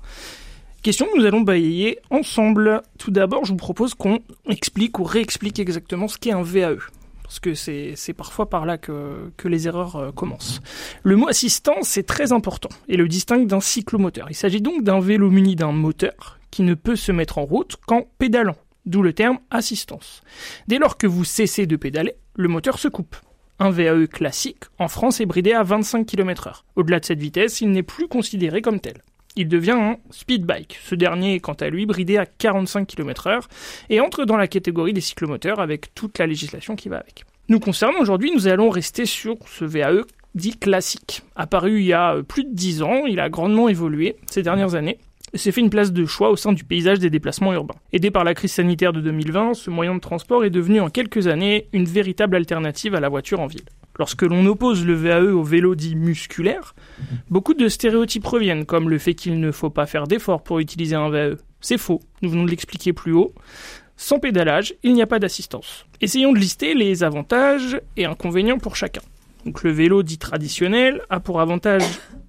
Question 0.83 1.06
que 1.06 1.19
nous 1.19 1.26
allons 1.26 1.43
balayer 1.43 1.99
ensemble. 2.11 2.83
Tout 2.99 3.11
d'abord, 3.11 3.44
je 3.44 3.53
vous 3.53 3.56
propose 3.59 3.94
qu'on 3.94 4.19
explique 4.49 4.99
ou 4.99 5.05
réexplique 5.05 5.59
exactement 5.59 6.09
ce 6.09 6.19
qu'est 6.19 6.33
un 6.33 6.43
VAE. 6.43 6.76
Parce 7.31 7.38
que 7.38 7.55
c'est 7.55 8.12
parfois 8.12 8.50
par 8.50 8.67
là 8.67 8.77
que, 8.77 9.31
les 9.44 9.69
erreurs 9.69 9.94
euh, 9.94 10.11
commencent. 10.11 10.61
Le 11.05 11.15
mot 11.15 11.29
assistance 11.29 11.87
c'est 11.87 12.03
très 12.03 12.32
important 12.32 12.71
et 12.88 12.97
le 12.97 13.06
distingue 13.06 13.47
d'un 13.47 13.61
cyclomoteur. 13.61 14.27
Il 14.31 14.35
s'agit 14.35 14.61
donc 14.61 14.82
d'un 14.82 14.99
vélo 14.99 15.31
muni 15.31 15.55
d'un 15.55 15.71
moteur 15.71 16.41
qui 16.50 16.65
ne 16.65 16.75
peut 16.75 16.97
se 16.97 17.12
mettre 17.12 17.38
en 17.38 17.44
route 17.44 17.77
qu'en 17.87 18.03
pédalant, 18.19 18.56
d'où 18.85 19.00
le 19.00 19.12
terme 19.12 19.38
assistance. 19.53 20.23
Dès 20.67 20.79
lors 20.79 20.97
que 20.97 21.06
vous 21.06 21.23
cessez 21.23 21.67
de 21.67 21.77
pédaler, 21.77 22.17
le 22.35 22.49
moteur 22.49 22.81
se 22.81 22.88
coupe. 22.88 23.15
Un 23.61 23.71
VAE 23.71 24.09
classique, 24.09 24.65
en 24.81 24.88
France, 24.88 25.21
est 25.21 25.26
bridé 25.26 25.53
à 25.53 25.62
25 25.62 26.05
km/h. 26.05 26.62
Au-delà 26.75 26.99
de 26.99 27.05
cette 27.05 27.21
vitesse, 27.21 27.61
il 27.61 27.71
n'est 27.71 27.85
plus 27.85 28.09
considéré 28.09 28.61
comme 28.61 28.81
tel. 28.81 29.05
Il 29.37 29.49
devient 29.49 29.73
un 29.73 29.97
speed 30.11 30.44
bike. 30.44 30.79
Ce 30.82 30.94
dernier 30.94 31.37
est 31.37 31.41
quant 31.41 31.55
à 31.55 31.69
lui 31.69 31.87
bridé 31.87 32.17
à 32.17 32.27
45 32.27 32.87
km/h 32.87 33.43
et 33.88 34.00
entre 34.00 34.25
dans 34.25 34.37
la 34.37 34.49
catégorie 34.49 34.93
des 34.93 35.00
cyclomoteurs 35.00 35.61
avec 35.61 35.94
toute 35.94 36.19
la 36.19 36.27
législation 36.27 36.77
qui 36.77 36.88
va 36.88 36.97
avec. 36.97 37.25
Nous 37.49 37.61
concernant 37.61 38.00
aujourd'hui, 38.00 38.32
nous 38.32 38.49
allons 38.49 38.71
rester 38.71 39.06
sur 39.06 39.37
ce 39.47 39.65
VAE 39.65 40.05
dit 40.35 40.56
classique. 40.56 41.23
Apparu 41.37 41.81
il 41.81 41.87
y 41.87 41.93
a 41.93 42.15
euh, 42.15 42.23
plus 42.23 42.44
de 42.44 42.55
10 42.55 42.82
ans, 42.82 43.06
il 43.06 43.21
a 43.21 43.29
grandement 43.29 43.69
évolué 43.69 44.17
ces 44.31 44.43
dernières 44.43 44.75
années 44.75 44.99
et 45.33 45.38
s'est 45.38 45.53
fait 45.53 45.61
une 45.61 45.71
place 45.71 45.93
de 45.93 46.06
choix 46.06 46.31
au 46.31 46.37
sein 46.37 46.53
du 46.53 46.65
paysage 46.65 46.99
des 46.99 47.11
déplacements 47.11 47.53
urbains. 47.53 47.76
Aidé 47.93 48.11
par 48.11 48.25
la 48.25 48.35
crise 48.35 48.53
sanitaire 48.53 48.93
de 48.93 49.00
2020, 49.00 49.55
ce 49.55 49.71
moyen 49.71 49.94
de 49.94 50.00
transport 50.00 50.44
est 50.44 50.50
devenu 50.50 50.81
en 50.81 50.91
quelques 50.91 51.26
années 51.26 51.67
une 51.73 51.85
véritable 51.85 52.37
alternative 52.37 52.94
à 52.94 53.00
la 53.00 53.09
voiture 53.09 53.41
en 53.41 53.47
ville. 53.47 53.65
Lorsque 54.00 54.23
l'on 54.23 54.47
oppose 54.47 54.87
le 54.87 54.94
VAE 54.94 55.35
au 55.35 55.43
vélo 55.43 55.75
dit 55.75 55.94
musculaire, 55.94 56.75
beaucoup 57.29 57.52
de 57.52 57.69
stéréotypes 57.69 58.26
reviennent, 58.26 58.64
comme 58.64 58.88
le 58.88 58.97
fait 58.97 59.12
qu'il 59.12 59.38
ne 59.38 59.52
faut 59.52 59.69
pas 59.69 59.85
faire 59.85 60.06
d'efforts 60.06 60.43
pour 60.43 60.58
utiliser 60.58 60.97
un 60.97 61.11
VAE. 61.11 61.37
C'est 61.61 61.76
faux, 61.76 62.00
nous 62.23 62.31
venons 62.31 62.44
de 62.44 62.49
l'expliquer 62.49 62.94
plus 62.94 63.12
haut. 63.12 63.35
Sans 63.99 64.19
pédalage, 64.19 64.75
il 64.82 64.94
n'y 64.94 65.02
a 65.02 65.06
pas 65.06 65.19
d'assistance. 65.19 65.85
Essayons 66.00 66.32
de 66.32 66.38
lister 66.38 66.73
les 66.73 67.05
avantages 67.05 67.79
et 67.99 68.06
inconvénients 68.06 68.56
pour 68.56 68.75
chacun. 68.75 69.02
Donc 69.44 69.62
le 69.64 69.70
vélo 69.70 70.02
dit 70.02 70.17
traditionnel 70.17 71.02
a 71.11 71.20
pour 71.20 71.43
avantage 71.43 71.85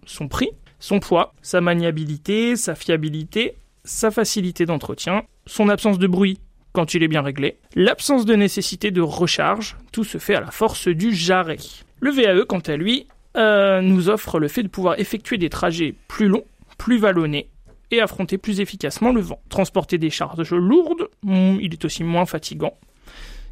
son 0.06 0.28
prix, 0.28 0.50
son 0.82 1.00
poids, 1.00 1.34
sa 1.42 1.62
maniabilité, 1.62 2.58
sa 2.58 2.76
fiabilité, 2.76 3.56
sa 3.86 4.12
facilité 4.12 4.66
d'entretien, 4.66 5.24
son 5.46 5.70
absence 5.70 6.00
de 6.00 6.08
bruit 6.08 6.38
quand 6.74 6.94
il 6.94 7.04
est 7.04 7.08
bien 7.08 7.22
réglé, 7.22 7.58
l'absence 7.76 8.26
de 8.26 8.36
nécessité 8.36 8.92
de 8.92 9.02
recharge, 9.02 9.78
tout 9.92 10.04
se 10.04 10.18
fait 10.18 10.36
à 10.36 10.42
la 10.42 10.52
force 10.52 10.88
du 10.88 11.14
jarret. 11.14 11.58
Le 12.00 12.12
VAE, 12.12 12.46
quant 12.46 12.60
à 12.60 12.78
lui, 12.78 13.08
euh, 13.38 13.82
nous 13.82 14.10
offre 14.10 14.40
le 14.40 14.48
fait 14.48 14.64
de 14.64 14.68
pouvoir 14.68 15.00
effectuer 15.00 15.38
des 15.38 15.50
trajets 15.50 15.96
plus 16.08 16.28
longs, 16.28 16.46
plus 16.78 16.98
vallonnés, 16.98 17.50
et 17.92 18.02
affronter 18.02 18.38
plus 18.38 18.62
efficacement 18.62 19.12
le 19.12 19.22
vent. 19.22 19.40
Transporter 19.50 19.98
des 19.98 20.10
charges 20.10 20.54
lourdes, 20.54 21.10
hmm, 21.24 21.58
il 21.62 21.74
est 21.74 21.86
aussi 21.86 22.04
moins 22.04 22.26
fatigant. 22.26 22.78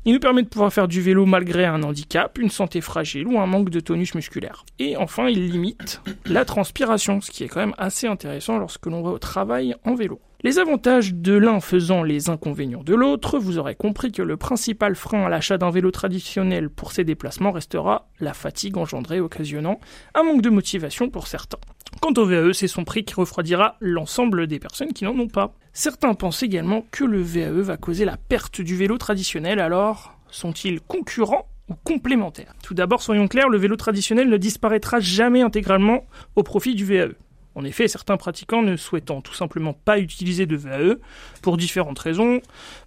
Il 0.05 0.13
nous 0.13 0.19
permet 0.19 0.43
de 0.43 0.47
pouvoir 0.47 0.71
faire 0.71 0.87
du 0.87 1.01
vélo 1.01 1.25
malgré 1.25 1.65
un 1.65 1.83
handicap, 1.83 2.37
une 2.37 2.49
santé 2.49 2.79
fragile 2.79 3.27
ou 3.27 3.37
un 3.37 3.45
manque 3.45 3.69
de 3.69 3.81
tonus 3.81 4.15
musculaire. 4.15 4.63
Et 4.79 4.95
enfin, 4.95 5.27
il 5.27 5.51
limite 5.51 6.01
la 6.25 6.45
transpiration, 6.45 7.19
ce 7.19 7.31
qui 7.31 7.43
est 7.43 7.49
quand 7.49 7.59
même 7.59 7.75
assez 7.77 8.07
intéressant 8.07 8.57
lorsque 8.57 8.85
l'on 8.85 9.01
va 9.01 9.11
au 9.11 9.19
travail 9.19 9.75
en 9.83 9.95
vélo. 9.95 10.21
Les 10.41 10.57
avantages 10.57 11.13
de 11.13 11.33
l'un 11.33 11.59
faisant 11.59 12.01
les 12.01 12.29
inconvénients 12.29 12.81
de 12.81 12.95
l'autre, 12.95 13.37
vous 13.39 13.57
aurez 13.57 13.75
compris 13.75 14.13
que 14.13 14.21
le 14.21 14.37
principal 14.37 14.95
frein 14.95 15.25
à 15.25 15.29
l'achat 15.29 15.57
d'un 15.57 15.69
vélo 15.69 15.91
traditionnel 15.91 16.69
pour 16.69 16.93
ces 16.93 17.03
déplacements 17.03 17.51
restera 17.51 18.07
la 18.21 18.33
fatigue 18.33 18.77
engendrée 18.77 19.19
occasionnant 19.19 19.81
un 20.15 20.23
manque 20.23 20.41
de 20.41 20.49
motivation 20.49 21.09
pour 21.09 21.27
certains. 21.27 21.59
Quant 22.01 22.13
au 22.15 22.25
VAE, 22.25 22.53
c'est 22.53 22.69
son 22.69 22.85
prix 22.85 23.03
qui 23.03 23.15
refroidira 23.15 23.75
l'ensemble 23.81 24.47
des 24.47 24.59
personnes 24.59 24.93
qui 24.93 25.03
n'en 25.03 25.19
ont 25.19 25.27
pas. 25.27 25.55
Certains 25.73 26.13
pensent 26.13 26.41
également 26.41 26.85
que 26.89 27.03
le 27.03 27.21
VAE 27.21 27.61
va 27.61 27.75
causer 27.75 28.05
la 28.05 28.15
perte 28.15 28.61
du 28.61 28.77
vélo 28.77 28.97
traditionnel, 28.97 29.59
alors 29.59 30.13
sont-ils 30.31 30.79
concurrents 30.79 31.49
ou 31.67 31.73
complémentaires? 31.83 32.53
Tout 32.63 32.73
d'abord, 32.73 33.01
soyons 33.01 33.27
clairs, 33.27 33.49
le 33.49 33.57
vélo 33.57 33.75
traditionnel 33.75 34.29
ne 34.29 34.37
disparaîtra 34.37 35.01
jamais 35.01 35.41
intégralement 35.41 36.05
au 36.37 36.43
profit 36.43 36.75
du 36.75 36.85
VAE. 36.85 37.09
En 37.59 37.65
effet, 37.65 37.89
certains 37.89 38.15
pratiquants 38.15 38.61
ne 38.61 38.77
souhaitant 38.77 39.19
tout 39.19 39.33
simplement 39.33 39.73
pas 39.73 39.99
utiliser 39.99 40.45
de 40.45 40.55
VAE, 40.55 40.95
pour 41.41 41.57
différentes 41.57 41.99
raisons, 41.99 42.39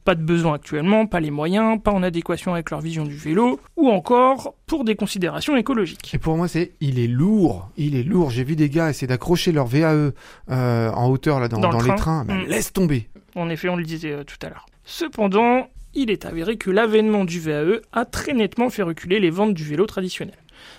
pas 0.06 0.14
de 0.14 0.22
besoin 0.22 0.54
actuellement, 0.54 1.04
pas 1.06 1.20
les 1.20 1.30
moyens, 1.30 1.78
pas 1.82 1.90
en 1.90 2.02
adéquation 2.02 2.54
avec 2.54 2.70
leur 2.70 2.80
vision 2.80 3.04
du 3.04 3.14
vélo, 3.14 3.60
ou 3.76 3.90
encore 3.90 4.54
pour 4.66 4.84
des 4.84 4.94
considérations 4.94 5.56
écologiques. 5.58 6.14
Et 6.14 6.18
pour 6.18 6.38
moi, 6.38 6.48
c'est 6.48 6.72
il 6.80 6.98
est 6.98 7.06
lourd, 7.06 7.68
il 7.76 7.96
est 7.96 8.02
lourd. 8.02 8.30
J'ai 8.30 8.44
vu 8.44 8.56
des 8.56 8.70
gars 8.70 8.88
essayer 8.88 9.06
d'accrocher 9.06 9.52
leur 9.52 9.66
VAE 9.66 10.12
euh, 10.50 10.90
en 10.90 11.10
hauteur 11.10 11.38
là 11.38 11.48
dans, 11.48 11.58
Dans 11.60 11.68
le 11.70 11.72
dans 11.76 11.80
les 11.82 11.88
train. 11.88 11.96
trains. 11.96 12.24
Ben, 12.24 12.38
Mm. 12.38 12.46
Laisse 12.46 12.72
tomber. 12.72 13.08
En 13.34 13.50
effet, 13.50 13.68
on 13.68 13.76
le 13.76 13.84
disait 13.84 14.12
euh, 14.12 14.24
tout 14.24 14.36
à 14.40 14.48
l'heure. 14.48 14.64
Cependant, 14.84 15.68
il 15.94 16.10
est 16.10 16.24
avéré 16.24 16.56
que 16.56 16.70
l'avènement 16.70 17.26
du 17.26 17.40
VAE 17.40 17.80
a 17.92 18.06
très 18.06 18.32
nettement 18.32 18.70
fait 18.70 18.82
reculer 18.82 19.20
les 19.20 19.28
ventes 19.28 19.52
du 19.52 19.64
vélo 19.64 19.84
traditionnel. 19.84 20.36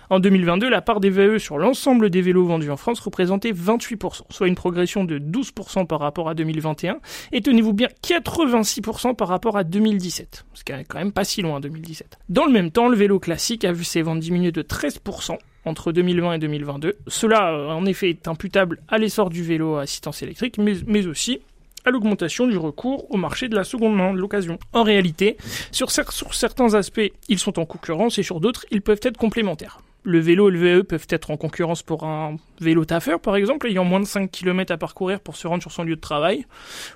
En 0.09 0.19
2022, 0.19 0.69
la 0.69 0.81
part 0.81 0.99
des 0.99 1.09
VAE 1.09 1.39
sur 1.39 1.57
l'ensemble 1.57 2.09
des 2.09 2.21
vélos 2.21 2.45
vendus 2.45 2.69
en 2.69 2.77
France 2.77 2.99
représentait 2.99 3.51
28%, 3.51 4.23
soit 4.29 4.47
une 4.47 4.55
progression 4.55 5.03
de 5.03 5.19
12% 5.19 5.87
par 5.87 5.99
rapport 5.99 6.29
à 6.29 6.33
2021, 6.33 6.99
et 7.31 7.41
tenez-vous 7.41 7.73
bien 7.73 7.87
86% 8.03 9.15
par 9.15 9.27
rapport 9.27 9.57
à 9.57 9.63
2017, 9.63 10.45
ce 10.53 10.63
qui 10.63 10.71
est 10.71 10.83
quand 10.85 10.99
même 10.99 11.11
pas 11.11 11.23
si 11.23 11.41
loin 11.41 11.59
2017. 11.59 12.19
Dans 12.29 12.45
le 12.45 12.51
même 12.51 12.71
temps, 12.71 12.87
le 12.87 12.95
vélo 12.95 13.19
classique 13.19 13.65
a 13.65 13.71
vu 13.71 13.83
ses 13.83 14.01
ventes 14.01 14.19
diminuer 14.19 14.51
de 14.51 14.61
13%, 14.61 15.37
entre 15.65 15.91
2020 15.91 16.33
et 16.33 16.39
2022. 16.39 16.95
Cela, 17.07 17.51
euh, 17.51 17.69
en 17.69 17.85
effet, 17.85 18.09
est 18.09 18.27
imputable 18.27 18.81
à 18.87 18.97
l'essor 18.97 19.29
du 19.29 19.43
vélo 19.43 19.75
à 19.75 19.83
assistance 19.83 20.21
électrique, 20.21 20.57
mais, 20.57 20.73
mais 20.85 21.07
aussi 21.07 21.39
à 21.85 21.91
l'augmentation 21.91 22.47
du 22.47 22.57
recours 22.57 23.09
au 23.11 23.17
marché 23.17 23.49
de 23.49 23.55
la 23.55 23.63
seconde 23.63 23.95
main, 23.95 24.13
de 24.13 24.19
l'occasion. 24.19 24.57
En 24.73 24.83
réalité, 24.83 25.37
sur, 25.71 25.87
cer- 25.89 26.11
sur 26.11 26.33
certains 26.33 26.73
aspects, 26.73 27.11
ils 27.29 27.39
sont 27.39 27.59
en 27.59 27.65
concurrence 27.65 28.17
et 28.17 28.23
sur 28.23 28.39
d'autres, 28.39 28.65
ils 28.71 28.81
peuvent 28.81 28.99
être 29.03 29.17
complémentaires. 29.17 29.79
Le 30.05 30.19
vélo 30.19 30.49
et 30.49 30.51
le 30.51 30.79
VE 30.79 30.83
peuvent 30.83 31.07
être 31.09 31.31
en 31.31 31.37
concurrence 31.37 31.81
pour 31.81 32.03
un 32.03 32.35
vélo 32.59 32.83
taffeur, 32.83 33.21
par 33.21 33.37
exemple, 33.37 33.67
ayant 33.67 33.85
moins 33.85 34.01
de 34.01 34.05
5 34.05 34.29
km 34.29 34.73
à 34.73 34.77
parcourir 34.77 35.21
pour 35.21 35.37
se 35.37 35.47
rendre 35.47 35.61
sur 35.61 35.71
son 35.71 35.83
lieu 35.83 35.95
de 35.95 36.01
travail, 36.01 36.45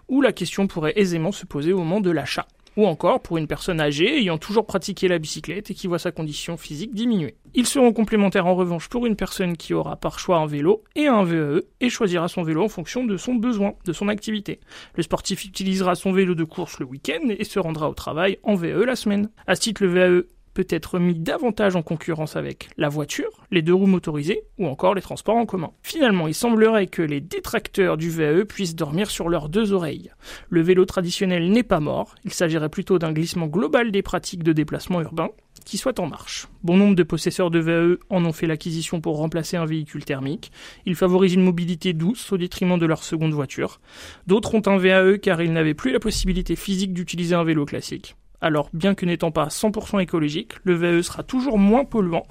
ou 0.10 0.22
la 0.22 0.34
question 0.34 0.68
pourrait 0.68 0.92
aisément 0.98 1.32
se 1.32 1.46
poser 1.46 1.72
au 1.72 1.78
moment 1.78 2.02
de 2.02 2.12
l'achat. 2.12 2.48
Ou 2.78 2.86
encore 2.86 3.22
pour 3.22 3.38
une 3.38 3.48
personne 3.48 3.82
âgée 3.82 4.20
ayant 4.20 4.38
toujours 4.38 4.68
pratiqué 4.68 5.08
la 5.08 5.18
bicyclette 5.18 5.72
et 5.72 5.74
qui 5.74 5.88
voit 5.88 5.98
sa 5.98 6.12
condition 6.12 6.58
physique 6.58 6.94
diminuer. 6.94 7.36
Ils 7.56 7.66
seront 7.66 7.92
complémentaires 7.92 8.46
en 8.46 8.56
revanche 8.56 8.88
pour 8.88 9.08
une 9.08 9.16
personne 9.16 9.58
qui 9.58 9.74
aura 9.74 9.96
par 9.96 10.20
choix 10.20 10.38
un 10.38 10.46
vélo 10.46 10.84
et 10.96 11.08
un 11.08 11.24
VE 11.24 11.66
et 11.82 11.90
choisira 11.90 12.28
son 12.28 12.44
vélo 12.44 12.64
en 12.64 12.70
fonction 12.70 13.04
de 13.04 13.18
son 13.18 13.34
besoin, 13.34 13.74
de 13.86 13.94
son 13.94 14.10
activité. 14.10 14.60
Le 14.94 15.02
sportif 15.02 15.44
utilisera 15.44 15.96
son 15.96 16.12
vélo 16.12 16.36
de 16.36 16.44
course 16.44 16.80
le 16.80 16.86
week-end 16.86 17.30
et 17.30 17.44
se 17.44 17.58
rendra 17.58 17.90
au 17.90 17.96
travail 17.96 18.38
en 18.44 18.54
VE 18.54 18.84
la 18.86 18.96
semaine. 18.96 19.32
À 19.48 19.56
ce 19.56 19.62
titre, 19.62 19.84
le 19.84 19.90
VAE 19.90 20.24
peut 20.58 20.66
être 20.72 20.98
mis 20.98 21.14
davantage 21.14 21.76
en 21.76 21.84
concurrence 21.84 22.36
avec 22.36 22.70
la 22.78 22.90
voiture, 22.90 23.30
les 23.52 23.62
deux 23.62 23.76
roues 23.76 23.86
motorisées 23.86 24.42
ou 24.58 24.66
encore 24.66 24.96
les 24.96 25.04
transports 25.04 25.36
en 25.36 25.46
commun. 25.46 25.70
Finalement, 25.84 26.28
il 26.28 26.34
semblerait 26.34 26.88
que 26.88 27.04
les 27.04 27.22
détracteurs 27.22 27.96
du 27.96 28.10
VAE 28.10 28.44
puissent 28.44 28.74
dormir 28.74 29.12
sur 29.12 29.30
leurs 29.30 29.50
deux 29.50 29.72
oreilles. 29.72 30.10
Le 30.50 30.62
vélo 30.62 30.86
traditionnel 30.86 31.52
n'est 31.52 31.62
pas 31.62 31.80
mort, 31.80 32.16
il 32.26 32.34
s'agirait 32.34 32.70
plutôt 32.70 32.98
d'un 32.98 33.12
glissement 33.12 33.46
global 33.46 33.92
des 33.92 34.02
pratiques 34.02 34.42
de 34.42 34.52
déplacement 34.52 35.00
urbain 35.00 35.30
qui 35.64 35.78
soit 35.78 36.00
en 36.00 36.08
marche. 36.08 36.48
Bon 36.64 36.76
nombre 36.76 36.96
de 36.96 37.04
possesseurs 37.04 37.52
de 37.52 37.60
VAE 37.60 37.98
en 38.10 38.26
ont 38.26 38.34
fait 38.34 38.48
l'acquisition 38.48 39.00
pour 39.00 39.18
remplacer 39.18 39.58
un 39.58 39.66
véhicule 39.66 40.06
thermique. 40.06 40.52
Ils 40.88 40.96
favorisent 40.96 41.36
une 41.36 41.44
mobilité 41.44 41.94
douce 41.94 42.32
au 42.32 42.38
détriment 42.38 42.80
de 42.80 42.86
leur 42.88 43.04
seconde 43.04 43.34
voiture. 43.34 43.80
D'autres 44.26 44.56
ont 44.56 44.64
un 44.66 44.78
VAE 44.78 45.20
car 45.20 45.40
ils 45.40 45.54
n'avaient 45.54 45.76
plus 45.76 45.92
la 45.92 46.00
possibilité 46.00 46.56
physique 46.56 46.94
d'utiliser 46.94 47.36
un 47.36 47.44
vélo 47.44 47.66
classique. 47.66 48.16
Alors, 48.40 48.70
bien 48.74 48.94
que 48.94 49.06
n'étant 49.06 49.32
pas 49.32 49.48
100% 49.48 50.00
écologique, 50.00 50.54
le 50.64 50.76
VAE 50.76 51.02
sera 51.02 51.24
toujours 51.24 51.58
moins 51.58 51.86
polluant 51.86 52.28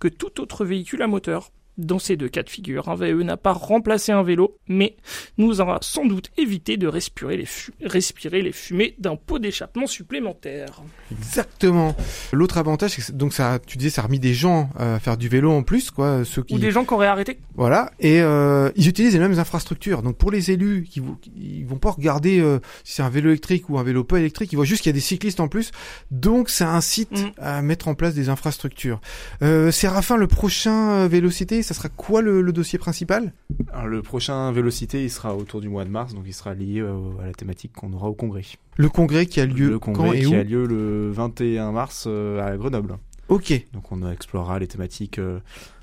que 0.00 0.08
tout 0.08 0.40
autre 0.40 0.64
véhicule 0.64 1.02
à 1.02 1.08
moteur. 1.08 1.50
Dans 1.78 1.98
ces 1.98 2.16
deux 2.16 2.28
cas 2.28 2.42
de 2.42 2.50
figure, 2.50 2.88
un 2.88 2.94
VAE 2.96 3.22
n'a 3.24 3.36
pas 3.36 3.52
remplacé 3.52 4.12
un 4.12 4.22
vélo, 4.22 4.58
mais 4.68 4.96
nous 5.38 5.60
aura 5.60 5.78
sans 5.80 6.04
doute 6.04 6.30
évité 6.36 6.76
de 6.76 6.86
respirer 6.88 7.36
les, 7.36 7.46
fu- 7.46 7.72
respirer 7.82 8.42
les 8.42 8.52
fumées 8.52 8.94
d'un 8.98 9.16
pot 9.16 9.38
d'échappement 9.38 9.86
supplémentaire. 9.86 10.82
Exactement. 11.12 11.94
L'autre 12.32 12.58
avantage, 12.58 12.92
c'est 12.98 13.16
donc 13.16 13.32
ça, 13.32 13.58
tu 13.64 13.78
disais, 13.78 13.90
ça 13.90 14.02
a 14.02 14.06
remis 14.06 14.18
des 14.18 14.34
gens 14.34 14.70
à 14.78 14.98
faire 14.98 15.16
du 15.16 15.28
vélo 15.28 15.52
en 15.52 15.62
plus, 15.62 15.90
quoi. 15.90 16.24
Ceux 16.24 16.42
qui 16.42 16.54
Ou 16.54 16.58
des 16.58 16.70
gens 16.70 16.84
qui 16.84 16.94
auraient 16.94 17.06
arrêté. 17.06 17.38
Voilà, 17.54 17.90
et 18.00 18.20
euh, 18.20 18.70
ils 18.76 18.88
utilisent 18.88 19.14
les 19.14 19.18
mêmes 19.20 19.38
infrastructures. 19.38 20.02
Donc 20.02 20.16
pour 20.16 20.30
les 20.30 20.50
élus, 20.50 20.84
qui 20.90 21.00
ils 21.36 21.64
vont 21.66 21.78
pas 21.78 21.90
regarder 21.90 22.40
euh, 22.40 22.58
si 22.84 22.94
c'est 22.94 23.02
un 23.02 23.08
vélo 23.08 23.30
électrique 23.30 23.68
ou 23.68 23.78
un 23.78 23.82
vélo 23.82 24.04
pas 24.04 24.18
électrique, 24.18 24.52
ils 24.52 24.56
voient 24.56 24.64
juste 24.64 24.82
qu'il 24.82 24.90
y 24.90 24.94
a 24.94 24.98
des 24.98 25.00
cyclistes 25.00 25.40
en 25.40 25.48
plus. 25.48 25.70
Donc 26.10 26.50
ça 26.50 26.70
incite 26.70 27.08
Mm. 27.08 27.30
à 27.38 27.62
mettre 27.62 27.88
en 27.88 27.94
place 27.94 28.14
des 28.14 28.28
infrastructures. 28.28 29.00
Euh, 29.42 29.70
Séraphin, 29.70 30.16
le 30.16 30.26
prochain 30.26 30.90
euh, 30.92 31.08
Vélocité, 31.08 31.62
ça 31.68 31.74
sera 31.74 31.88
quoi 31.90 32.22
le, 32.22 32.40
le 32.40 32.52
dossier 32.52 32.78
principal? 32.78 33.32
Alors, 33.74 33.86
le 33.88 34.00
prochain 34.00 34.50
Vélocité, 34.52 35.04
il 35.04 35.10
sera 35.10 35.36
autour 35.36 35.60
du 35.60 35.68
mois 35.68 35.84
de 35.84 35.90
mars, 35.90 36.14
donc 36.14 36.24
il 36.26 36.32
sera 36.32 36.54
lié 36.54 36.80
euh, 36.80 36.96
à 37.22 37.26
la 37.26 37.32
thématique 37.34 37.72
qu'on 37.74 37.92
aura 37.92 38.08
au 38.08 38.14
congrès. 38.14 38.42
Le 38.76 38.88
congrès 38.88 39.26
qui 39.26 39.38
a 39.40 39.46
lieu 39.46 39.68
le 39.70 39.78
quand 39.78 39.92
congrès 39.92 40.18
et 40.18 40.20
qui 40.22 40.26
où? 40.28 40.34
a 40.34 40.42
lieu 40.42 40.66
le 40.66 41.10
21 41.12 41.72
mars 41.72 42.04
euh, 42.06 42.40
à 42.40 42.56
Grenoble. 42.56 42.96
Ok. 43.28 43.52
Donc 43.74 43.92
on 43.92 44.10
explorera 44.10 44.58
les 44.58 44.66
thématiques 44.66 45.18
euh, 45.18 45.40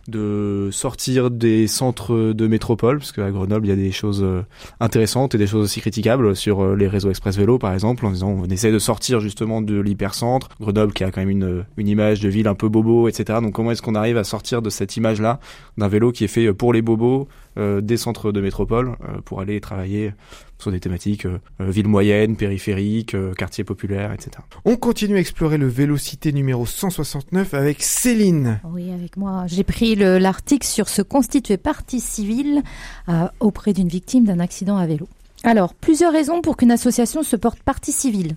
de 0.08 0.70
sortir 0.72 1.32
des 1.32 1.68
centres 1.68 2.34
de 2.34 2.48
métropole, 2.48 3.00
parce 3.00 3.12
qu'à 3.12 3.32
Grenoble, 3.32 3.66
il 3.66 3.70
y 3.70 3.74
a 3.74 3.76
des 3.76 3.92
choses 3.92 4.24
euh, 4.24 4.44
intéressantes 4.80 5.36
et 5.36 5.38
des 5.38 5.48
choses 5.48 5.64
aussi 5.64 5.82
critiquables 5.82 6.36
sur 6.36 6.64
euh, 6.64 6.76
les 6.76 6.88
réseaux 6.88 7.10
express 7.10 7.38
vélo, 7.38 7.58
par 7.58 7.74
exemple, 7.74 8.06
en 8.06 8.12
disant 8.12 8.30
on 8.30 8.46
essaie 8.46 8.72
de 8.72 8.80
sortir 8.80 9.20
justement 9.20 9.62
de 9.62 9.80
l'hypercentre. 9.80 10.50
Grenoble 10.60 10.94
qui 10.94 11.04
a 11.04 11.12
quand 11.12 11.22
même 11.22 11.30
une, 11.30 11.66
une 11.78 11.88
image 11.88 12.22
de 12.22 12.30
ville 12.30 12.48
un 12.48 12.56
peu 12.56 12.70
bobo, 12.70 13.08
etc. 13.08 13.40
Donc 13.42 13.54
comment 13.54 13.72
est-ce 13.72 13.82
qu'on 13.82 13.96
arrive 13.96 14.18
à 14.18 14.24
sortir 14.24 14.62
de 14.62 14.70
cette 14.70 14.96
image-là 14.98 15.40
d'un 15.78 15.88
vélo 15.88 16.12
qui 16.12 16.24
est 16.24 16.28
fait 16.28 16.54
pour 16.54 16.74
les 16.74 16.82
bobos 16.82 17.28
euh, 17.58 17.80
des 17.80 17.96
centres 17.96 18.34
de 18.34 18.42
métropole 18.42 18.98
euh, 19.08 19.22
pour 19.24 19.40
aller 19.40 19.62
travailler 19.62 20.12
sur 20.58 20.72
des 20.72 20.80
thématiques 20.80 21.26
euh, 21.26 21.40
euh, 21.62 21.70
ville 21.70 21.88
moyenne, 21.88 22.36
périphérique, 22.36 23.14
euh, 23.14 23.34
quartier 23.34 23.64
populaire, 23.64 24.14
etc. 24.14 24.32
On 24.64 24.78
continue 24.78 25.18
à 25.18 25.20
explorer 25.20 25.58
le 25.58 25.68
Vélocité 25.68 26.32
numéro 26.32 26.66
169 26.66 27.54
avec 27.54 27.82
Céline. 27.82 28.60
Oui, 28.64 28.92
avec 28.92 29.18
moi. 29.18 29.46
J'ai 29.48 29.64
pris 29.64 29.95
le- 29.96 30.18
l'article 30.18 30.68
sur 30.68 30.90
se 30.90 31.02
constituer 31.02 31.58
partie 31.58 32.00
civile 32.00 32.62
euh, 33.10 33.28
auprès 33.40 33.74
d'une 33.74 33.88
victime 33.88 34.26
d'un 34.26 34.40
accident 34.40 34.78
à 34.78 34.86
vélo. 34.86 35.08
Alors, 35.44 35.74
plusieurs 35.74 36.12
raisons 36.12 36.42
pour 36.42 36.58
qu'une 36.58 36.72
association 36.72 37.24
se 37.24 37.36
porte 37.36 37.60
partie 37.60 37.92
civile. 37.92 38.36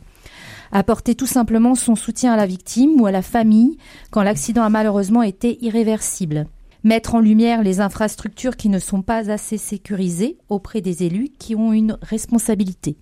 Apporter 0.73 1.15
tout 1.15 1.27
simplement 1.27 1.75
son 1.75 1.95
soutien 1.97 2.33
à 2.35 2.37
la 2.37 2.45
victime 2.47 3.01
ou 3.01 3.07
à 3.07 3.11
la 3.13 3.23
famille 3.23 3.79
quand 4.11 4.23
l'accident 4.23 4.63
a 4.63 4.69
malheureusement 4.69 5.23
été 5.23 5.65
irréversible. 5.65 6.47
Mettre 6.85 7.15
en 7.15 7.21
lumière 7.21 7.63
les 7.63 7.81
infrastructures 7.81 8.57
qui 8.57 8.69
ne 8.69 8.79
sont 8.79 9.03
pas 9.03 9.31
assez 9.31 9.57
sécurisées 9.57 10.37
auprès 10.49 10.81
des 10.81 11.03
élus 11.05 11.31
qui 11.39 11.57
ont 11.57 11.73
une 11.73 11.97
responsabilité. 12.03 12.97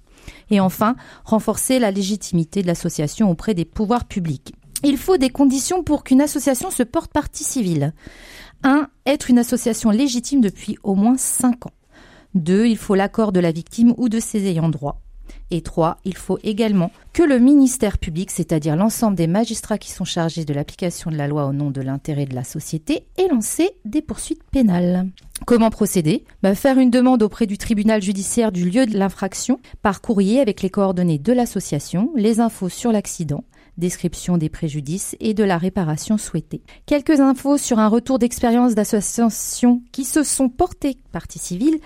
Et 0.51 0.61
enfin, 0.61 0.97
renforcer 1.25 1.79
la 1.79 1.91
légitimité 1.91 2.63
de 2.63 2.67
l'association 2.69 3.31
auprès 3.31 3.55
des 3.55 3.65
pouvoirs 3.65 4.05
publics. 4.07 4.55
Il 4.85 4.99
faut 4.99 5.17
des 5.17 5.31
conditions 5.31 5.83
pour 5.83 6.05
qu'une 6.05 6.21
association 6.21 6.71
se 6.71 6.83
porte 6.83 7.13
partie 7.13 7.45
civile. 7.45 7.93
1. 8.63 8.89
Être 9.07 9.31
une 9.31 9.39
association 9.39 9.91
légitime 9.91 10.41
depuis 10.41 10.77
au 10.83 10.95
moins 10.95 11.17
5 11.17 11.67
ans. 11.67 11.73
2. 12.35 12.67
Il 12.67 12.77
faut 12.77 12.95
l'accord 12.95 13.33
de 13.33 13.41
la 13.41 13.53
victime 13.53 13.95
ou 13.97 14.09
de 14.09 14.21
ses 14.21 14.47
ayants 14.47 14.69
droit. 14.69 15.01
Et 15.51 15.61
3. 15.61 15.99
Il 16.05 16.17
faut 16.17 16.39
également 16.43 16.91
que 17.13 17.23
le 17.23 17.39
ministère 17.39 17.99
public, 17.99 18.31
c'est-à-dire 18.31 18.77
l'ensemble 18.77 19.17
des 19.17 19.27
magistrats 19.27 19.79
qui 19.79 19.91
sont 19.91 20.05
chargés 20.05 20.45
de 20.45 20.53
l'application 20.53 21.11
de 21.11 21.17
la 21.17 21.29
loi 21.29 21.47
au 21.47 21.53
nom 21.53 21.71
de 21.71 21.81
l'intérêt 21.81 22.27
de 22.27 22.35
la 22.35 22.45
société, 22.45 23.07
ait 23.17 23.29
lancé 23.29 23.71
des 23.85 24.03
poursuites 24.03 24.43
pénales. 24.51 25.09
Comment 25.47 25.71
procéder? 25.71 26.25
Bah, 26.43 26.55
Faire 26.55 26.79
une 26.79 26.91
demande 26.91 27.23
auprès 27.23 27.47
du 27.47 27.59
tribunal 27.59 28.03
judiciaire 28.03 28.53
du 28.53 28.69
lieu 28.69 28.87
de 28.87 28.99
l'infraction 28.99 29.61
par 29.83 30.01
courrier 30.01 30.41
avec 30.41 30.63
les 30.63 30.71
coordonnées 30.71 31.19
de 31.19 31.33
l'association, 31.33 32.11
les 32.17 32.41
infos 32.41 32.69
sur 32.69 32.91
l'accident, 32.91 33.45
description 33.79 34.39
des 34.39 34.49
préjudices 34.49 35.17
et 35.21 35.35
de 35.35 35.45
la 35.45 35.59
réparation 35.59 36.19
souhaitée. 36.19 36.63
Quelques 36.87 37.21
infos 37.21 37.59
sur 37.59 37.79
un 37.79 37.89
retour 37.89 38.19
d'expérience 38.19 38.75
d'associations 38.75 39.83
qui 39.93 40.05
se 40.05 40.23
sont 40.23 40.49
portées 40.49 40.99
partie 41.13 41.39
civile. 41.39 41.79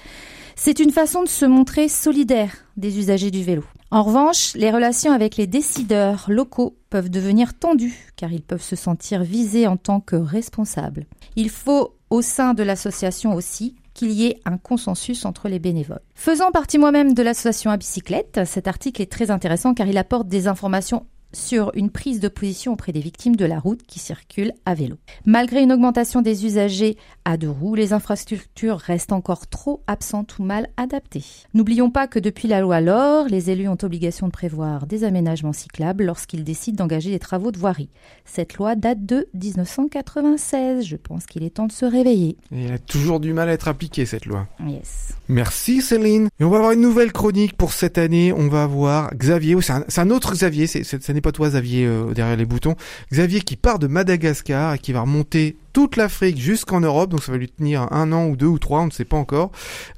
C'est 0.56 0.78
une 0.78 0.90
façon 0.90 1.22
de 1.22 1.28
se 1.28 1.46
montrer 1.46 1.88
solidaire 1.88 2.52
des 2.76 2.98
usagers 2.98 3.30
du 3.30 3.42
vélo. 3.42 3.64
En 3.90 4.02
revanche, 4.02 4.54
les 4.54 4.70
relations 4.70 5.12
avec 5.12 5.36
les 5.36 5.46
décideurs 5.46 6.26
locaux 6.28 6.76
peuvent 6.90 7.10
devenir 7.10 7.58
tendues 7.58 8.12
car 8.16 8.32
ils 8.32 8.42
peuvent 8.42 8.62
se 8.62 8.76
sentir 8.76 9.22
visés 9.24 9.66
en 9.66 9.76
tant 9.76 10.00
que 10.00 10.16
responsables. 10.16 11.06
Il 11.34 11.50
faut 11.50 11.96
au 12.10 12.22
sein 12.22 12.54
de 12.54 12.62
l'association 12.62 13.34
aussi 13.34 13.76
qu'il 13.94 14.12
y 14.12 14.26
ait 14.26 14.40
un 14.44 14.58
consensus 14.58 15.24
entre 15.24 15.48
les 15.48 15.58
bénévoles. 15.58 16.02
Faisant 16.14 16.52
partie 16.52 16.78
moi-même 16.78 17.14
de 17.14 17.22
l'association 17.22 17.70
à 17.70 17.76
bicyclette, 17.76 18.40
cet 18.46 18.68
article 18.68 19.02
est 19.02 19.10
très 19.10 19.30
intéressant 19.30 19.74
car 19.74 19.88
il 19.88 19.98
apporte 19.98 20.28
des 20.28 20.46
informations 20.46 21.06
sur 21.32 21.70
une 21.74 21.90
prise 21.90 22.20
de 22.20 22.28
position 22.28 22.72
auprès 22.72 22.92
des 22.92 23.00
victimes 23.00 23.36
de 23.36 23.44
la 23.44 23.58
route 23.58 23.82
qui 23.86 23.98
circulent 23.98 24.52
à 24.66 24.74
vélo. 24.74 24.96
Malgré 25.26 25.62
une 25.62 25.72
augmentation 25.72 26.22
des 26.22 26.44
usagers 26.46 26.96
à 27.24 27.36
deux 27.36 27.50
roues, 27.50 27.74
les 27.74 27.92
infrastructures 27.92 28.78
restent 28.78 29.12
encore 29.12 29.46
trop 29.46 29.82
absentes 29.86 30.38
ou 30.38 30.42
mal 30.42 30.68
adaptées. 30.76 31.24
N'oublions 31.54 31.90
pas 31.90 32.06
que 32.08 32.18
depuis 32.18 32.48
la 32.48 32.60
loi 32.60 32.80
LOR, 32.80 33.26
les 33.28 33.50
élus 33.50 33.68
ont 33.68 33.76
obligation 33.82 34.26
de 34.26 34.32
prévoir 34.32 34.86
des 34.86 35.04
aménagements 35.04 35.52
cyclables 35.52 36.04
lorsqu'ils 36.04 36.44
décident 36.44 36.84
d'engager 36.84 37.10
des 37.10 37.18
travaux 37.18 37.52
de 37.52 37.58
voirie. 37.58 37.90
Cette 38.24 38.54
loi 38.54 38.74
date 38.74 39.04
de 39.06 39.28
1996. 39.34 40.84
Je 40.86 40.96
pense 40.96 41.26
qu'il 41.26 41.42
est 41.44 41.50
temps 41.50 41.66
de 41.66 41.72
se 41.72 41.84
réveiller. 41.84 42.36
Et 42.52 42.64
elle 42.64 42.72
a 42.72 42.78
toujours 42.78 43.20
du 43.20 43.32
mal 43.32 43.48
à 43.48 43.52
être 43.52 43.68
appliquée, 43.68 44.06
cette 44.06 44.26
loi. 44.26 44.46
Yes. 44.66 45.14
Merci 45.28 45.82
Céline. 45.82 46.28
Et 46.40 46.44
on 46.44 46.50
va 46.50 46.56
avoir 46.56 46.72
une 46.72 46.80
nouvelle 46.80 47.12
chronique 47.12 47.56
pour 47.56 47.72
cette 47.72 47.98
année. 47.98 48.32
On 48.32 48.48
va 48.48 48.64
avoir 48.64 49.14
Xavier. 49.14 49.56
C'est 49.60 50.00
un, 50.00 50.10
autre 50.10 50.32
Xavier. 50.34 50.66
C'est, 50.66 50.84
c'est- 50.84 51.02
ce 51.02 51.12
pas 51.20 51.32
toi 51.32 51.48
Xavier 51.48 51.86
euh, 51.86 52.12
derrière 52.12 52.36
les 52.36 52.44
boutons. 52.44 52.76
Xavier 53.12 53.40
qui 53.40 53.56
part 53.56 53.78
de 53.78 53.86
Madagascar 53.86 54.74
et 54.74 54.78
qui 54.78 54.92
va 54.92 55.02
remonter 55.02 55.56
toute 55.72 55.96
l'Afrique 55.96 56.38
jusqu'en 56.38 56.80
Europe. 56.80 57.10
Donc 57.10 57.22
ça 57.22 57.32
va 57.32 57.38
lui 57.38 57.48
tenir 57.48 57.92
un 57.92 58.12
an 58.12 58.26
ou 58.26 58.36
deux 58.36 58.46
ou 58.46 58.58
trois, 58.58 58.80
on 58.80 58.86
ne 58.86 58.90
sait 58.90 59.04
pas 59.04 59.16
encore. 59.16 59.50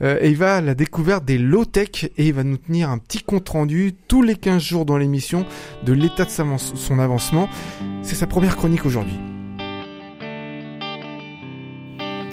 Euh, 0.03 0.19
et 0.21 0.31
il 0.31 0.37
va 0.37 0.57
à 0.57 0.61
la 0.61 0.75
découverte 0.75 1.25
des 1.25 1.39
low-tech 1.39 2.05
et 2.17 2.27
il 2.27 2.35
va 2.35 2.45
nous 2.45 2.59
tenir 2.59 2.91
un 2.91 2.99
petit 2.99 3.23
compte 3.23 3.49
rendu 3.49 3.95
tous 4.09 4.23
les 4.23 4.37
15 4.37 4.63
jours 4.63 4.85
dans 4.85 4.99
l'émission 4.99 5.47
de 5.85 5.93
l'état 5.93 6.25
de 6.25 6.31
son 6.31 6.99
avancement. 6.99 7.49
C'est 8.03 8.15
sa 8.15 8.27
première 8.27 8.57
chronique 8.57 8.87
aujourd'hui. 8.87 9.19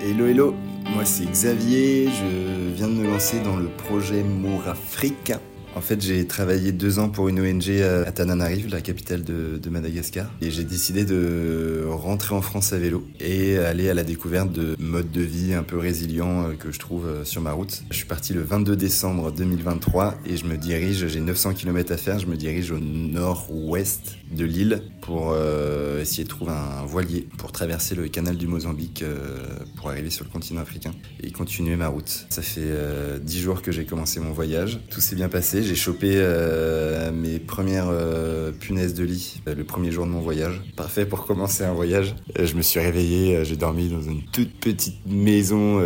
Hello 0.01 0.25
hello, 0.25 0.55
moi 0.93 1.05
c'est 1.05 1.25
Xavier, 1.25 2.07
je 2.07 2.73
viens 2.73 2.87
de 2.87 2.93
me 2.93 3.07
lancer 3.07 3.41
dans 3.41 3.57
le 3.57 3.67
projet 3.67 4.23
Mourafrique. 4.23 5.33
En 5.75 5.81
fait, 5.81 6.01
j'ai 6.01 6.25
travaillé 6.25 6.71
deux 6.71 6.99
ans 6.99 7.09
pour 7.09 7.29
une 7.29 7.39
ONG 7.39 7.69
à 7.81 8.11
Tananarive, 8.11 8.69
la 8.69 8.81
capitale 8.81 9.23
de, 9.23 9.69
Madagascar, 9.69 10.31
et 10.41 10.49
j'ai 10.49 10.63
décidé 10.63 11.05
de 11.05 11.85
rentrer 11.87 12.33
en 12.33 12.41
France 12.41 12.73
à 12.73 12.79
vélo 12.79 13.07
et 13.19 13.57
aller 13.59 13.87
à 13.87 13.93
la 13.93 14.03
découverte 14.03 14.51
de 14.51 14.75
modes 14.79 15.11
de 15.11 15.21
vie 15.21 15.53
un 15.53 15.61
peu 15.61 15.77
résilients 15.77 16.47
euh, 16.47 16.53
que 16.53 16.71
je 16.71 16.79
trouve 16.79 17.05
euh, 17.05 17.23
sur 17.23 17.41
ma 17.41 17.51
route. 17.51 17.83
Je 17.91 17.97
suis 17.97 18.07
parti 18.07 18.33
le 18.33 18.41
22 18.41 18.75
décembre 18.75 19.31
2023 19.31 20.15
et 20.25 20.37
je 20.37 20.45
me 20.45 20.57
dirige, 20.57 21.05
j'ai 21.07 21.19
900 21.19 21.53
km 21.53 21.93
à 21.93 21.97
faire, 21.97 22.17
je 22.17 22.25
me 22.25 22.35
dirige 22.35 22.71
au 22.71 22.79
nord-ouest 22.79 24.17
de 24.31 24.45
l'île 24.45 24.81
pour 25.01 25.31
euh, 25.33 26.01
essayer 26.01 26.23
de 26.23 26.29
trouver 26.29 26.51
un 26.51 26.85
voilier 26.85 27.27
pour 27.37 27.51
traverser 27.51 27.95
le 27.95 28.07
canal 28.07 28.37
du 28.37 28.47
Mozambique 28.47 29.01
euh, 29.01 29.37
pour 29.75 29.89
arriver 29.89 30.09
sur 30.09 30.23
le 30.23 30.29
continent 30.29 30.61
africain 30.61 30.91
et 31.23 31.31
continuer 31.31 31.75
ma 31.75 31.87
route. 31.87 32.27
Ça 32.29 32.41
fait 32.41 32.61
euh, 32.63 33.17
dix 33.17 33.39
jours 33.39 33.61
que 33.61 33.71
j'ai 33.71 33.85
commencé 33.85 34.19
mon 34.19 34.31
voyage. 34.31 34.79
Tout 34.89 35.01
s'est 35.01 35.15
bien 35.15 35.29
passé. 35.29 35.58
J'ai 35.61 35.75
chopé 35.75 36.13
euh, 36.15 37.11
mes 37.11 37.39
premières 37.39 37.89
euh, 37.89 38.51
punaises 38.51 38.93
de 38.93 39.03
lit 39.03 39.41
euh, 39.47 39.55
le 39.55 39.63
premier 39.63 39.91
jour 39.91 40.05
de 40.05 40.11
mon 40.11 40.21
voyage. 40.21 40.61
Parfait 40.75 41.05
pour 41.05 41.25
commencer 41.25 41.63
un 41.63 41.73
voyage. 41.73 42.15
Je 42.39 42.53
me 42.55 42.61
suis 42.61 42.79
réveillé, 42.79 43.43
j'ai 43.43 43.57
dormi 43.57 43.89
dans 43.89 44.01
une 44.01 44.21
toute 44.23 44.53
petite 44.59 45.05
maison 45.05 45.81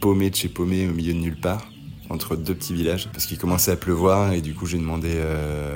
paumée 0.00 0.30
de 0.30 0.34
chez 0.34 0.48
paumée 0.48 0.88
au 0.88 0.92
milieu 0.92 1.12
de 1.12 1.18
nulle 1.18 1.38
part 1.38 1.68
entre 2.10 2.36
deux 2.36 2.54
petits 2.54 2.74
villages 2.74 3.08
parce 3.12 3.24
qu'il 3.24 3.38
commençait 3.38 3.70
à 3.70 3.76
pleuvoir 3.76 4.32
et 4.32 4.42
du 4.42 4.52
coup 4.54 4.66
j'ai 4.66 4.76
demandé 4.76 5.08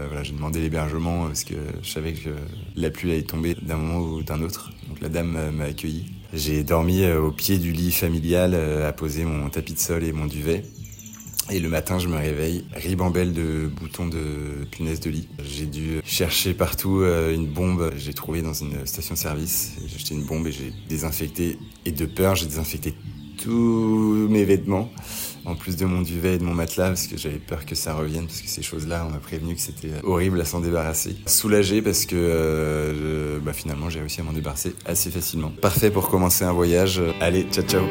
voilà 0.08 0.22
j'ai 0.22 0.32
demandé 0.32 0.60
l'hébergement 0.60 1.28
parce 1.28 1.44
que 1.44 1.54
je 1.82 1.90
savais 1.90 2.12
que 2.12 2.28
la 2.74 2.90
pluie 2.90 3.12
allait 3.12 3.22
tomber 3.22 3.56
d'un 3.62 3.76
moment 3.76 4.00
ou 4.00 4.22
d'un 4.22 4.42
autre 4.42 4.70
donc 4.88 5.00
la 5.00 5.08
dame 5.08 5.50
m'a 5.52 5.64
accueilli 5.64 6.04
j'ai 6.34 6.62
dormi 6.62 7.10
au 7.10 7.30
pied 7.30 7.56
du 7.56 7.72
lit 7.72 7.92
familial 7.92 8.54
à 8.54 8.92
poser 8.92 9.24
mon 9.24 9.48
tapis 9.48 9.72
de 9.72 9.78
sol 9.78 10.04
et 10.04 10.12
mon 10.12 10.26
duvet 10.26 10.62
et 11.50 11.60
le 11.60 11.68
matin, 11.68 11.98
je 11.98 12.08
me 12.08 12.16
réveille, 12.16 12.64
ribambelle 12.74 13.32
de 13.32 13.70
boutons 13.80 14.06
de 14.06 14.66
punaise 14.70 15.00
de 15.00 15.10
lit. 15.10 15.28
J'ai 15.44 15.66
dû 15.66 16.00
chercher 16.04 16.54
partout 16.54 17.00
euh, 17.00 17.34
une 17.34 17.46
bombe. 17.46 17.92
J'ai 17.96 18.14
trouvé 18.14 18.42
dans 18.42 18.54
une 18.54 18.86
station-service. 18.86 19.74
J'ai 19.86 19.96
acheté 19.96 20.14
une 20.14 20.24
bombe 20.24 20.46
et 20.46 20.52
j'ai 20.52 20.72
désinfecté. 20.88 21.58
Et 21.84 21.92
de 21.92 22.06
peur, 22.06 22.34
j'ai 22.34 22.46
désinfecté 22.46 22.94
tous 23.42 24.26
mes 24.28 24.44
vêtements, 24.44 24.90
en 25.44 25.54
plus 25.54 25.76
de 25.76 25.84
mon 25.84 26.02
duvet 26.02 26.34
et 26.34 26.38
de 26.38 26.42
mon 26.42 26.54
matelas, 26.54 26.88
parce 26.88 27.06
que 27.06 27.16
j'avais 27.16 27.38
peur 27.38 27.66
que 27.66 27.74
ça 27.74 27.94
revienne, 27.94 28.26
parce 28.26 28.40
que 28.40 28.48
ces 28.48 28.62
choses-là, 28.62 29.06
on 29.06 29.12
m'a 29.12 29.18
prévenu 29.18 29.54
que 29.54 29.60
c'était 29.60 29.90
horrible 30.02 30.40
à 30.40 30.44
s'en 30.44 30.60
débarrasser. 30.60 31.16
Soulagé 31.26 31.82
parce 31.82 32.06
que 32.06 32.16
euh, 32.16 33.38
bah, 33.40 33.52
finalement, 33.52 33.90
j'ai 33.90 34.00
réussi 34.00 34.20
à 34.20 34.24
m'en 34.24 34.32
débarrasser 34.32 34.74
assez 34.84 35.10
facilement. 35.10 35.50
Parfait 35.60 35.90
pour 35.90 36.08
commencer 36.08 36.44
un 36.44 36.52
voyage. 36.52 37.00
Allez, 37.20 37.46
ciao 37.52 37.64
ciao 37.64 37.84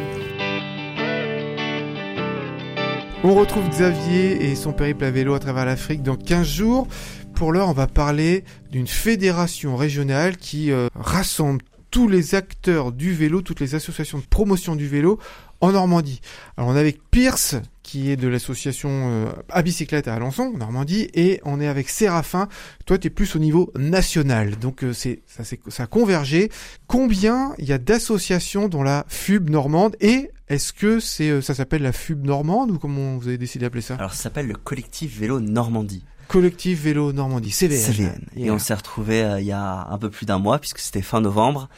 On 3.27 3.34
retrouve 3.34 3.67
Xavier 3.67 4.51
et 4.51 4.53
son 4.53 4.72
périple 4.72 5.03
à 5.03 5.10
vélo 5.10 5.34
à 5.34 5.39
travers 5.39 5.65
l'Afrique 5.65 6.03
dans 6.03 6.15
15 6.15 6.48
jours. 6.48 6.88
Pour 7.34 7.51
l'heure, 7.51 7.70
on 7.70 7.74
va 7.74 7.88
parler 7.88 8.44
d'une 8.72 8.86
fédération 8.86 9.75
régionale 9.75 10.38
qui 10.38 10.72
euh, 10.72 10.89
rassemble 10.94 11.63
tous 11.89 12.08
les 12.08 12.36
acteurs 12.36 12.91
du 12.91 13.13
vélo, 13.13 13.41
toutes 13.41 13.62
les 13.62 13.74
associations 13.74 14.20
de 14.20 14.25
promotion 14.25 14.75
du 14.75 14.88
vélo 14.88 15.17
en 15.60 15.72
Normandie. 15.72 16.22
Alors 16.55 16.70
on 16.70 16.75
est 16.75 16.79
avec 16.79 17.00
Pierce 17.10 17.55
qui 17.82 18.12
est 18.12 18.15
de 18.15 18.27
l'association 18.27 18.89
euh, 18.91 19.32
à 19.50 19.63
bicyclette 19.63 20.08
à 20.08 20.13
Alençon, 20.13 20.51
en 20.53 20.58
Normandie, 20.60 21.08
et 21.15 21.41
on 21.46 21.60
est 21.60 21.67
avec 21.67 21.89
Séraphin. 21.89 22.48
Toi, 22.86 23.00
tu 23.00 23.08
es 23.08 23.10
plus 23.10 23.36
au 23.36 23.39
niveau 23.39 23.72
national, 23.75 24.58
donc 24.58 24.84
euh, 24.84 24.94
c'est 24.94 25.22
ça, 25.25 25.44
ça 25.44 25.84
a 25.84 25.88
convergé. 25.88 26.51
Combien 26.86 27.53
il 27.58 27.65
y 27.65 27.74
a 27.74 27.79
d'associations 27.79 28.67
dans 28.67 28.84
la 28.84 29.03
FUB 29.08 29.50
normande 29.50 29.96
et 30.00 30.29
est-ce 30.48 30.74
que 30.74 31.00
c'est 31.00 31.30
euh, 31.30 31.42
ça 31.42 31.54
s'appelle 31.54 31.82
la 31.82 31.92
FUB 31.92 32.25
normande 32.25 32.72
ou 32.72 32.78
comment 32.80 33.18
vous 33.18 33.28
avez 33.28 33.38
décidé 33.38 33.66
d'appeler 33.66 33.82
ça 33.82 33.96
Alors 33.96 34.14
ça 34.14 34.24
s'appelle 34.24 34.48
le 34.48 34.56
collectif 34.56 35.18
vélo 35.20 35.40
Normandie. 35.40 36.04
Collectif 36.28 36.82
Vélo 36.82 37.14
Normandie, 37.14 37.52
CVN. 37.52 37.78
CVN. 37.78 38.25
Et 38.36 38.46
Yeah. 38.46 38.54
on 38.56 38.58
s'est 38.58 38.74
retrouvé 38.74 39.24
il 39.40 39.46
y 39.46 39.52
a 39.52 39.88
un 39.92 39.98
peu 40.00 40.10
plus 40.10 40.25
d'un 40.25 40.40
mois, 40.40 40.58
puisque 40.58 40.80
c'était 40.80 41.04
fin 41.04 41.22
novembre, 41.22 41.70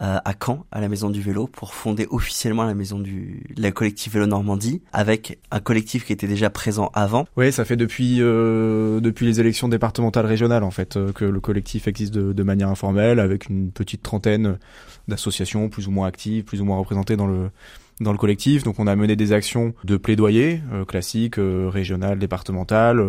euh, 0.00 0.16
à 0.24 0.32
Caen, 0.42 0.64
à 0.72 0.80
la 0.80 0.88
Maison 0.88 1.10
du 1.10 1.20
Vélo, 1.20 1.46
pour 1.46 1.74
fonder 1.74 2.06
officiellement 2.10 2.64
la 2.64 2.72
Maison 2.72 2.98
du 2.98 3.44
la 3.58 3.72
collectif 3.72 4.14
Vélo 4.14 4.24
Normandie, 4.24 4.80
avec 4.94 5.38
un 5.50 5.60
collectif 5.60 6.06
qui 6.06 6.14
était 6.14 6.26
déjà 6.26 6.48
présent 6.48 6.90
avant. 6.94 7.26
Oui, 7.36 7.52
ça 7.52 7.66
fait 7.66 7.76
depuis 7.76 8.22
euh, 8.22 9.00
depuis 9.00 9.26
les 9.26 9.38
élections 9.38 9.68
départementales 9.68 10.24
régionales 10.24 10.64
en 10.64 10.70
fait 10.70 10.96
euh, 10.96 11.12
que 11.12 11.26
le 11.26 11.40
collectif 11.40 11.86
existe 11.86 12.14
de, 12.14 12.32
de 12.32 12.42
manière 12.42 12.70
informelle 12.70 13.20
avec 13.20 13.50
une 13.50 13.70
petite 13.70 14.02
trentaine 14.02 14.58
d'associations 15.08 15.68
plus 15.68 15.88
ou 15.88 15.90
moins 15.90 16.06
actives, 16.08 16.44
plus 16.44 16.62
ou 16.62 16.64
moins 16.64 16.78
représentées 16.78 17.16
dans 17.16 17.26
le 17.26 17.50
dans 18.00 18.12
le 18.12 18.18
collectif. 18.18 18.62
Donc 18.62 18.78
on 18.78 18.86
a 18.86 18.96
mené 18.96 19.16
des 19.16 19.32
actions 19.32 19.74
de 19.84 19.96
plaidoyer 19.96 20.60
euh, 20.72 20.84
classiques, 20.84 21.38
euh, 21.38 21.68
régionales, 21.68 22.18
départementales. 22.18 23.00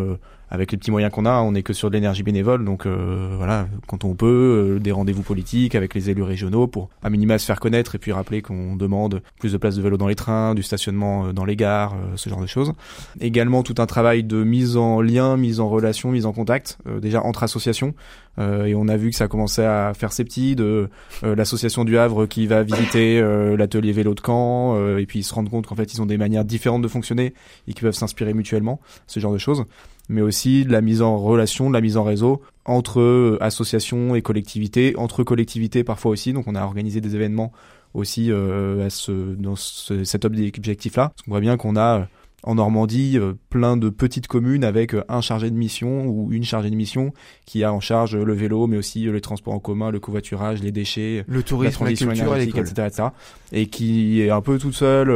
Avec 0.51 0.71
les 0.71 0.77
petits 0.77 0.91
moyens 0.91 1.11
qu'on 1.11 1.25
a, 1.25 1.41
on 1.41 1.53
n'est 1.53 1.63
que 1.63 1.73
sur 1.73 1.89
de 1.89 1.95
l'énergie 1.95 2.23
bénévole, 2.23 2.63
donc 2.65 2.85
euh, 2.85 3.33
voilà, 3.37 3.67
quand 3.87 4.03
on 4.03 4.13
peut, 4.13 4.75
euh, 4.75 4.79
des 4.79 4.91
rendez-vous 4.91 5.23
politiques 5.23 5.75
avec 5.75 5.95
les 5.95 6.09
élus 6.09 6.23
régionaux 6.23 6.67
pour 6.67 6.89
à 7.01 7.09
minima 7.09 7.37
se 7.39 7.45
faire 7.45 7.59
connaître 7.59 7.95
et 7.95 7.97
puis 7.97 8.11
rappeler 8.11 8.41
qu'on 8.41 8.75
demande 8.75 9.21
plus 9.39 9.53
de 9.53 9.57
places 9.57 9.75
de 9.75 9.81
vélo 9.81 9.97
dans 9.97 10.07
les 10.07 10.15
trains, 10.15 10.53
du 10.55 10.63
stationnement 10.63 11.27
euh, 11.27 11.33
dans 11.33 11.45
les 11.45 11.55
gares, 11.55 11.93
euh, 11.93 12.15
ce 12.15 12.29
genre 12.29 12.41
de 12.41 12.47
choses. 12.47 12.73
Également 13.19 13.63
tout 13.63 13.75
un 13.77 13.85
travail 13.85 14.23
de 14.23 14.43
mise 14.43 14.77
en 14.77 15.01
lien, 15.01 15.37
mise 15.37 15.59
en 15.59 15.69
relation, 15.69 16.11
mise 16.11 16.25
en 16.25 16.33
contact, 16.33 16.77
euh, 16.87 16.99
déjà 16.99 17.21
entre 17.23 17.43
associations. 17.43 17.93
Et 18.39 18.75
on 18.75 18.87
a 18.87 18.95
vu 18.95 19.09
que 19.09 19.15
ça 19.17 19.27
commençait 19.27 19.65
à 19.65 19.93
faire 19.93 20.13
ses 20.13 20.23
petits 20.23 20.55
de 20.55 20.89
l'association 21.21 21.83
du 21.83 21.97
Havre 21.97 22.27
qui 22.27 22.47
va 22.47 22.63
visiter 22.63 23.21
l'atelier 23.57 23.91
vélo 23.91 24.13
de 24.13 24.21
Caen 24.25 24.97
et 24.97 25.05
puis 25.05 25.19
ils 25.19 25.23
se 25.23 25.33
rendent 25.33 25.49
compte 25.49 25.67
qu'en 25.67 25.75
fait 25.75 25.93
ils 25.93 26.01
ont 26.01 26.05
des 26.05 26.17
manières 26.17 26.45
différentes 26.45 26.81
de 26.81 26.87
fonctionner 26.87 27.33
et 27.67 27.73
qui 27.73 27.81
peuvent 27.81 27.93
s'inspirer 27.93 28.33
mutuellement, 28.33 28.79
ce 29.05 29.19
genre 29.19 29.33
de 29.33 29.37
choses. 29.37 29.65
Mais 30.11 30.21
aussi 30.21 30.65
de 30.65 30.71
la 30.71 30.81
mise 30.81 31.01
en 31.01 31.17
relation, 31.17 31.69
de 31.69 31.73
la 31.73 31.81
mise 31.81 31.95
en 31.95 32.03
réseau 32.03 32.41
entre 32.65 33.37
associations 33.39 34.13
et 34.13 34.21
collectivités, 34.21 34.93
entre 34.97 35.23
collectivités 35.23 35.83
parfois 35.83 36.11
aussi. 36.11 36.33
Donc 36.33 36.47
on 36.47 36.55
a 36.55 36.63
organisé 36.63 36.99
des 36.99 37.15
événements 37.15 37.51
aussi 37.93 38.31
euh, 38.31 38.85
à 38.85 38.89
ce, 38.89 39.11
dans 39.11 39.55
ce, 39.55 40.03
cet 40.03 40.25
objectif-là. 40.25 41.09
Parce 41.09 41.21
qu'on 41.23 41.31
voit 41.31 41.39
bien 41.39 41.57
qu'on 41.57 41.77
a 41.77 42.07
en 42.43 42.55
Normandie 42.55 43.17
euh, 43.17 43.33
plein 43.49 43.77
de 43.77 43.89
petites 43.89 44.27
communes 44.27 44.63
avec 44.63 44.93
euh, 44.93 45.03
un 45.09 45.21
chargé 45.21 45.49
de 45.49 45.55
mission 45.55 46.05
ou 46.05 46.31
une 46.31 46.43
chargée 46.43 46.69
de 46.69 46.75
mission 46.75 47.13
qui 47.45 47.63
a 47.63 47.71
en 47.71 47.79
charge 47.79 48.15
euh, 48.15 48.23
le 48.23 48.33
vélo, 48.33 48.67
mais 48.67 48.77
aussi 48.77 49.11
les 49.11 49.21
transports 49.21 49.53
en 49.53 49.59
commun, 49.59 49.91
le 49.91 49.99
covoiturage, 49.99 50.61
les 50.63 50.71
déchets, 50.71 51.23
Le 51.27 51.43
tourisme, 51.43 51.83
la 51.83 51.93
transition 51.93 52.07
la 52.07 52.13
culture 52.15 52.35
et 52.37 52.43
etc., 52.43 52.87
etc. 52.87 53.07
Et 53.51 53.67
qui 53.67 54.21
est 54.21 54.29
un 54.29 54.41
peu 54.41 54.57
toute 54.57 54.73
seule 54.73 55.11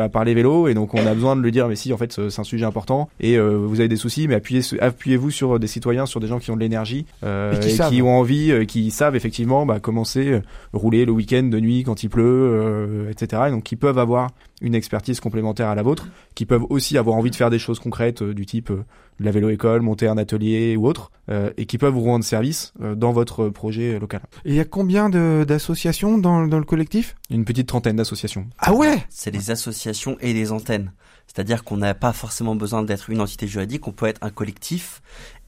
à 0.00 0.08
parler 0.08 0.34
vélo, 0.34 0.68
et 0.68 0.74
donc 0.74 0.94
on 0.94 1.04
a 1.04 1.14
besoin 1.14 1.34
de 1.34 1.40
lui 1.40 1.50
dire, 1.50 1.66
mais 1.66 1.74
si, 1.74 1.92
en 1.92 1.96
fait, 1.96 2.12
c'est 2.12 2.40
un 2.40 2.44
sujet 2.44 2.64
important, 2.64 3.08
et 3.18 3.36
vous 3.38 3.80
avez 3.80 3.88
des 3.88 3.96
soucis, 3.96 4.28
mais 4.28 4.36
appuyez, 4.36 4.62
appuyez-vous 4.80 5.32
sur 5.32 5.58
des 5.58 5.66
citoyens, 5.66 6.06
sur 6.06 6.20
des 6.20 6.28
gens 6.28 6.38
qui 6.38 6.52
ont 6.52 6.54
de 6.54 6.60
l'énergie, 6.60 7.06
Et 7.24 7.76
qui 7.90 8.00
ont 8.00 8.16
envie, 8.16 8.66
qui 8.66 8.92
savent 8.92 9.16
effectivement 9.16 9.66
bah, 9.66 9.80
commencer, 9.80 10.40
rouler 10.72 11.04
le 11.04 11.12
week-end 11.12 11.42
de 11.42 11.58
nuit 11.58 11.82
quand 11.82 12.04
il 12.04 12.08
pleut, 12.08 13.08
etc. 13.10 13.42
Et 13.48 13.50
donc 13.50 13.64
qui 13.64 13.74
peuvent 13.74 13.98
avoir 13.98 14.30
une 14.62 14.74
expertise 14.74 15.20
complémentaire 15.20 15.68
à 15.68 15.74
la 15.74 15.82
vôtre, 15.82 16.08
qui 16.34 16.46
peuvent 16.46 16.64
aussi 16.70 16.96
avoir 16.96 17.16
envie 17.16 17.30
de 17.30 17.36
faire 17.36 17.50
des 17.50 17.58
choses 17.58 17.78
concrètes 17.78 18.22
euh, 18.22 18.32
du 18.32 18.46
type 18.46 18.70
euh, 18.70 18.84
de 19.20 19.24
la 19.26 19.30
vélo-école, 19.30 19.82
monter 19.82 20.08
un 20.08 20.16
atelier 20.16 20.76
ou 20.76 20.86
autre, 20.86 21.10
euh, 21.28 21.50
et 21.58 21.66
qui 21.66 21.76
peuvent 21.76 21.92
vous 21.92 22.02
rendre 22.02 22.24
service 22.24 22.72
euh, 22.80 22.94
dans 22.94 23.12
votre 23.12 23.48
projet 23.50 23.98
local. 23.98 24.22
Et 24.44 24.50
il 24.50 24.54
y 24.54 24.60
a 24.60 24.64
combien 24.64 25.10
de- 25.10 25.44
d'associations 25.46 26.16
dans, 26.16 26.46
dans 26.46 26.58
le 26.58 26.64
collectif? 26.64 27.14
Une 27.28 27.44
petite 27.44 27.68
trentaine 27.68 27.96
d'associations. 27.96 28.46
Ah 28.58 28.72
ouais 28.72 29.04
C'est 29.10 29.30
des 29.30 29.50
associations 29.50 30.16
et 30.20 30.32
des 30.32 30.50
antennes. 30.52 30.92
C'est-à-dire 31.26 31.64
qu'on 31.64 31.78
n'a 31.78 31.94
pas 31.94 32.12
forcément 32.12 32.54
besoin 32.56 32.82
d'être 32.82 33.08
une 33.08 33.20
entité 33.20 33.46
juridique, 33.46 33.86
on 33.88 33.92
peut 33.92 34.06
être 34.06 34.18
un 34.22 34.30
collectif 34.30 35.00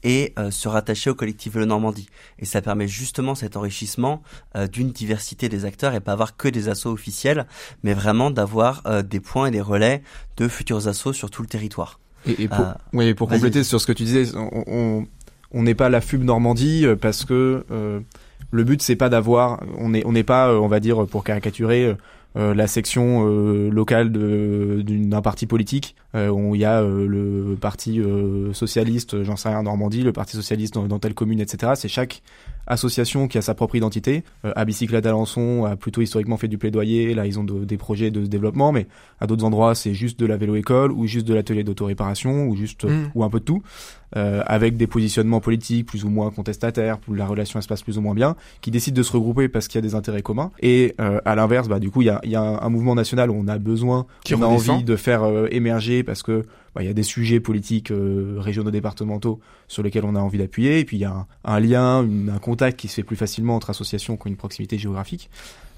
et 0.05 0.33
euh, 0.39 0.51
se 0.51 0.67
rattacher 0.69 1.09
au 1.09 1.15
collectif 1.15 1.53
Vélo 1.53 1.65
Normandie. 1.65 2.07
Et 2.39 2.45
ça 2.45 2.61
permet 2.61 2.87
justement 2.87 3.35
cet 3.35 3.57
enrichissement 3.57 4.21
euh, 4.55 4.67
d'une 4.67 4.91
diversité 4.91 5.49
des 5.49 5.65
acteurs 5.65 5.93
et 5.95 5.99
pas 5.99 6.13
avoir 6.13 6.37
que 6.37 6.47
des 6.47 6.69
assos 6.69 6.91
officiels, 6.91 7.45
mais 7.83 7.93
vraiment 7.93 8.29
d'avoir 8.31 8.83
euh, 8.85 9.01
des 9.01 9.19
points 9.19 9.47
et 9.47 9.51
des 9.51 9.61
relais 9.61 10.03
de 10.37 10.47
futurs 10.47 10.87
assos 10.87 11.11
sur 11.13 11.29
tout 11.31 11.41
le 11.41 11.47
territoire. 11.49 11.99
Et, 12.27 12.43
et 12.43 12.47
pour, 12.47 12.59
Euh, 12.59 12.73
oui, 12.93 13.13
pour 13.15 13.27
compléter 13.27 13.63
sur 13.63 13.81
ce 13.81 13.87
que 13.87 13.91
tu 13.93 14.03
disais, 14.03 14.35
on- 14.35 14.63
on 14.67 15.07
on 15.51 15.63
n'est 15.63 15.75
pas 15.75 15.89
la 15.89 16.01
FUB 16.01 16.23
Normandie 16.23 16.85
euh, 16.85 16.95
parce 16.95 17.23
que 17.23 17.65
euh, 17.71 17.99
le 18.51 18.63
but 18.63 18.81
c'est 18.81 18.95
pas 18.95 19.09
d'avoir, 19.09 19.61
on 19.77 19.89
n'est 19.89 20.05
on 20.05 20.11
n'est 20.11 20.23
pas, 20.23 20.53
on 20.59 20.67
va 20.67 20.79
dire 20.79 21.05
pour 21.07 21.23
caricaturer. 21.23 21.95
Euh, 22.37 22.53
la 22.53 22.67
section 22.67 23.25
euh, 23.27 23.69
locale 23.69 24.11
d'un 24.11 25.21
parti 25.21 25.45
politique 25.45 25.95
euh, 26.15 26.27
où 26.27 26.53
il 26.53 26.61
y 26.61 26.65
a 26.65 26.81
le 26.81 27.55
parti 27.59 28.01
socialiste, 28.53 29.23
j'en 29.23 29.35
sais 29.35 29.49
rien, 29.49 29.59
en 29.59 29.63
Normandie, 29.63 30.03
le 30.03 30.13
parti 30.13 30.35
socialiste 30.35 30.73
dans, 30.73 30.87
dans 30.87 30.99
telle 30.99 31.13
commune, 31.13 31.39
etc. 31.39 31.73
C'est 31.75 31.87
chaque 31.87 32.21
association 32.67 33.27
qui 33.27 33.37
a 33.37 33.41
sa 33.41 33.53
propre 33.53 33.75
identité. 33.75 34.23
Euh, 34.45 34.51
à 34.55 34.65
Bicyclette 34.65 35.05
Alençon 35.05 35.65
a 35.65 35.75
plutôt 35.75 36.01
historiquement 36.01 36.37
fait 36.37 36.47
du 36.47 36.57
plaidoyer, 36.57 37.13
là 37.13 37.25
ils 37.25 37.39
ont 37.39 37.43
de- 37.43 37.65
des 37.65 37.77
projets 37.77 38.11
de 38.11 38.25
développement, 38.25 38.71
mais 38.71 38.87
à 39.19 39.27
d'autres 39.27 39.43
endroits 39.45 39.75
c'est 39.75 39.93
juste 39.93 40.19
de 40.19 40.25
la 40.25 40.37
vélo-école 40.37 40.91
ou 40.91 41.05
juste 41.07 41.27
de 41.27 41.33
l'atelier 41.33 41.63
d'auto-réparation 41.63 42.47
ou 42.47 42.55
juste 42.55 42.85
Mm. 42.85 43.11
ou 43.15 43.23
un 43.23 43.29
peu 43.29 43.39
de 43.39 43.45
tout, 43.45 43.61
euh, 44.15 44.41
avec 44.45 44.77
des 44.77 44.87
positionnements 44.87 45.39
politiques 45.41 45.85
plus 45.87 46.03
ou 46.05 46.09
moins 46.09 46.31
contestataires, 46.31 46.97
où 47.07 47.13
la 47.13 47.25
relation 47.27 47.59
se 47.61 47.67
passe 47.67 47.81
plus 47.83 47.97
ou 47.97 48.01
moins 48.01 48.13
bien, 48.15 48.35
qui 48.61 48.71
décident 48.71 48.95
de 48.97 49.03
se 49.03 49.11
regrouper 49.11 49.47
parce 49.49 49.67
qu'il 49.67 49.77
y 49.77 49.83
a 49.83 49.87
des 49.87 49.95
intérêts 49.95 50.21
communs. 50.21 50.51
Et 50.61 50.95
euh, 50.99 51.19
à 51.25 51.35
l'inverse, 51.35 51.67
bah, 51.67 51.79
du 51.79 51.91
coup 51.91 52.01
il 52.01 52.05
y 52.05 52.09
a, 52.09 52.19
y 52.23 52.35
a 52.35 52.41
un, 52.41 52.59
un 52.61 52.69
mouvement 52.69 52.95
national 52.95 53.29
où 53.29 53.35
on 53.35 53.47
a 53.47 53.57
besoin, 53.57 54.05
Qui 54.23 54.35
on 54.35 54.41
a 54.41 54.45
envie 54.45 54.83
de 54.83 54.95
faire 54.95 55.23
euh, 55.23 55.47
émerger 55.51 56.03
parce 56.03 56.23
que 56.23 56.43
bah, 56.75 56.83
il 56.83 56.87
y 56.87 56.89
a 56.89 56.93
des 56.93 57.03
sujets 57.03 57.39
politiques 57.39 57.89
euh, 57.91 58.35
régionaux 58.37 58.69
départementaux 58.69 59.39
sur 59.69 59.81
lesquels 59.81 60.03
on 60.03 60.15
a 60.15 60.19
envie 60.19 60.37
d'appuyer, 60.37 60.79
et 60.79 60.85
puis 60.85 60.97
il 60.97 60.99
y 60.99 61.05
a 61.05 61.25
un, 61.45 61.59
lien, 61.61 61.99
un 62.03 62.37
contact 62.39 62.77
qui 62.77 62.89
se 62.89 62.95
fait 62.95 63.03
plus 63.03 63.15
facilement 63.15 63.55
entre 63.55 63.69
associations 63.69 64.17
qui 64.17 64.27
ont 64.27 64.29
une 64.31 64.35
proximité 64.35 64.77
géographique. 64.77 65.29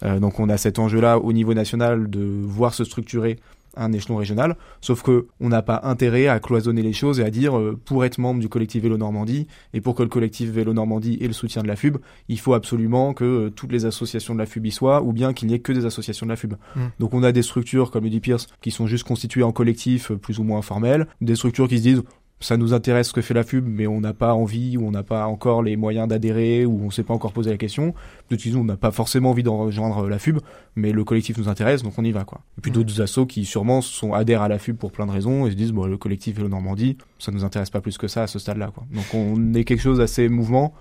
Euh, 0.04 0.20
donc 0.20 0.40
on 0.40 0.50
a 0.50 0.58
cet 0.58 0.80
enjeu-là 0.80 1.20
au 1.20 1.34
niveau 1.34 1.54
national 1.54 2.10
de 2.10 2.24
voir 2.44 2.74
se 2.74 2.84
structurer 2.84 3.38
un 3.78 3.92
échelon 3.94 4.18
régional, 4.18 4.56
sauf 4.82 5.02
que 5.02 5.28
on 5.40 5.50
n'a 5.50 5.62
pas 5.62 5.82
intérêt 5.84 6.28
à 6.28 6.40
cloisonner 6.40 6.82
les 6.82 6.94
choses 6.94 7.20
et 7.20 7.24
à 7.24 7.30
dire 7.30 7.58
euh, 7.58 7.80
pour 7.86 8.06
être 8.06 8.18
membre 8.18 8.40
du 8.40 8.50
collectif 8.50 8.84
Vélo 8.84 8.98
Normandie 8.98 9.48
et 9.74 9.82
pour 9.82 9.96
que 9.96 10.04
le 10.04 10.10
collectif 10.10 10.50
Vélo 10.50 10.74
Normandie 10.74 11.18
ait 11.22 11.28
le 11.28 11.34
soutien 11.34 11.64
de 11.64 11.68
la 11.68 11.76
FUB, 11.76 11.98
il 12.28 12.40
faut 12.40 12.54
absolument 12.54 13.14
que 13.14 13.24
euh, 13.24 13.50
toutes 13.50 13.72
les 13.72 13.86
associations 13.86 14.34
de 14.34 14.40
la 14.40 14.46
FUB 14.46 14.66
y 14.66 14.72
soient 14.72 15.02
ou 15.04 15.14
bien 15.14 15.34
qu'il 15.34 15.48
n'y 15.48 15.54
ait 15.54 15.60
que 15.60 15.72
des 15.72 15.86
associations 15.86 16.26
de 16.26 16.32
la 16.32 16.36
FUB. 16.36 16.54
Mm. 16.76 16.82
Donc 17.00 17.14
on 17.14 17.24
a 17.24 17.32
des 17.32 17.42
structures 17.42 17.92
comme 17.92 18.04
le 18.04 18.10
dit 18.10 18.20
Pierce 18.20 18.48
qui 18.62 18.72
sont 18.72 18.88
juste 18.88 19.06
constituées 19.06 19.44
en 19.44 19.52
collectif 19.52 20.12
euh, 20.12 20.18
plus 20.18 20.40
ou 20.40 20.44
moins 20.44 20.60
informel, 20.60 21.08
des 21.22 21.36
structures 21.36 21.68
qui 21.68 21.78
se 21.78 21.84
disent 21.84 22.04
ça 22.40 22.56
nous 22.56 22.74
intéresse 22.74 23.08
ce 23.08 23.14
que 23.14 23.22
fait 23.22 23.34
la 23.34 23.44
FUB, 23.44 23.66
mais 23.68 23.88
on 23.88 24.00
n'a 24.00 24.14
pas 24.14 24.34
envie 24.34 24.78
ou 24.78 24.86
on 24.86 24.92
n'a 24.92 25.04
pas 25.04 25.26
encore 25.26 25.64
les 25.64 25.76
moyens 25.76 26.08
d'adhérer 26.08 26.66
ou 26.66 26.82
on 26.84 26.92
s'est 26.92 27.04
pas 27.04 27.14
encore 27.14 27.34
posé 27.34 27.50
la 27.50 27.58
question. 27.58 27.96
Qui 28.30 28.38
disent 28.38 28.56
on 28.56 28.64
n'a 28.64 28.78
pas 28.78 28.92
forcément 28.92 29.32
envie 29.32 29.44
d'en 29.44 29.58
rejoindre 29.58 30.08
la 30.08 30.20
FUB, 30.20 30.40
mais 30.76 30.92
le 30.92 31.04
collectif 31.04 31.38
nous 31.38 31.50
intéresse, 31.50 31.82
donc 31.82 31.94
on 31.98 32.04
y 32.04 32.12
va 32.12 32.26
quoi. 32.26 32.42
Et 32.58 32.62
puis 32.62 32.72
d'autres 32.72 33.02
assos 33.02 33.26
qui 33.26 33.46
sûrement 33.46 33.82
sont 33.82 34.14
adhèrent 34.14 34.44
à 34.44 34.48
la 34.48 34.60
FUB 34.60 34.78
pour 34.78 34.92
plein 34.92 35.08
de 35.08 35.12
raisons 35.12 35.48
et 35.48 35.52
se 35.52 35.56
disent 35.56 35.72
bon 35.72 35.86
le 35.86 35.98
collectif 35.98 36.36
Vélo 36.36 36.50
Normandie, 36.50 36.98
ça 37.18 37.32
nous 37.32 37.44
intéresse 37.44 37.70
pas 37.70 37.82
plus 37.82 37.98
que 37.98 38.08
ça 38.08 38.24
à 38.24 38.28
ce 38.28 38.38
stade-là 38.38 38.72
quoi. 38.74 38.86
Donc 38.92 39.06
on 39.14 39.54
est 39.54 39.64
quelque 39.64 39.82
chose 39.82 40.00
assez 40.00 40.30
mouvement 40.30 40.74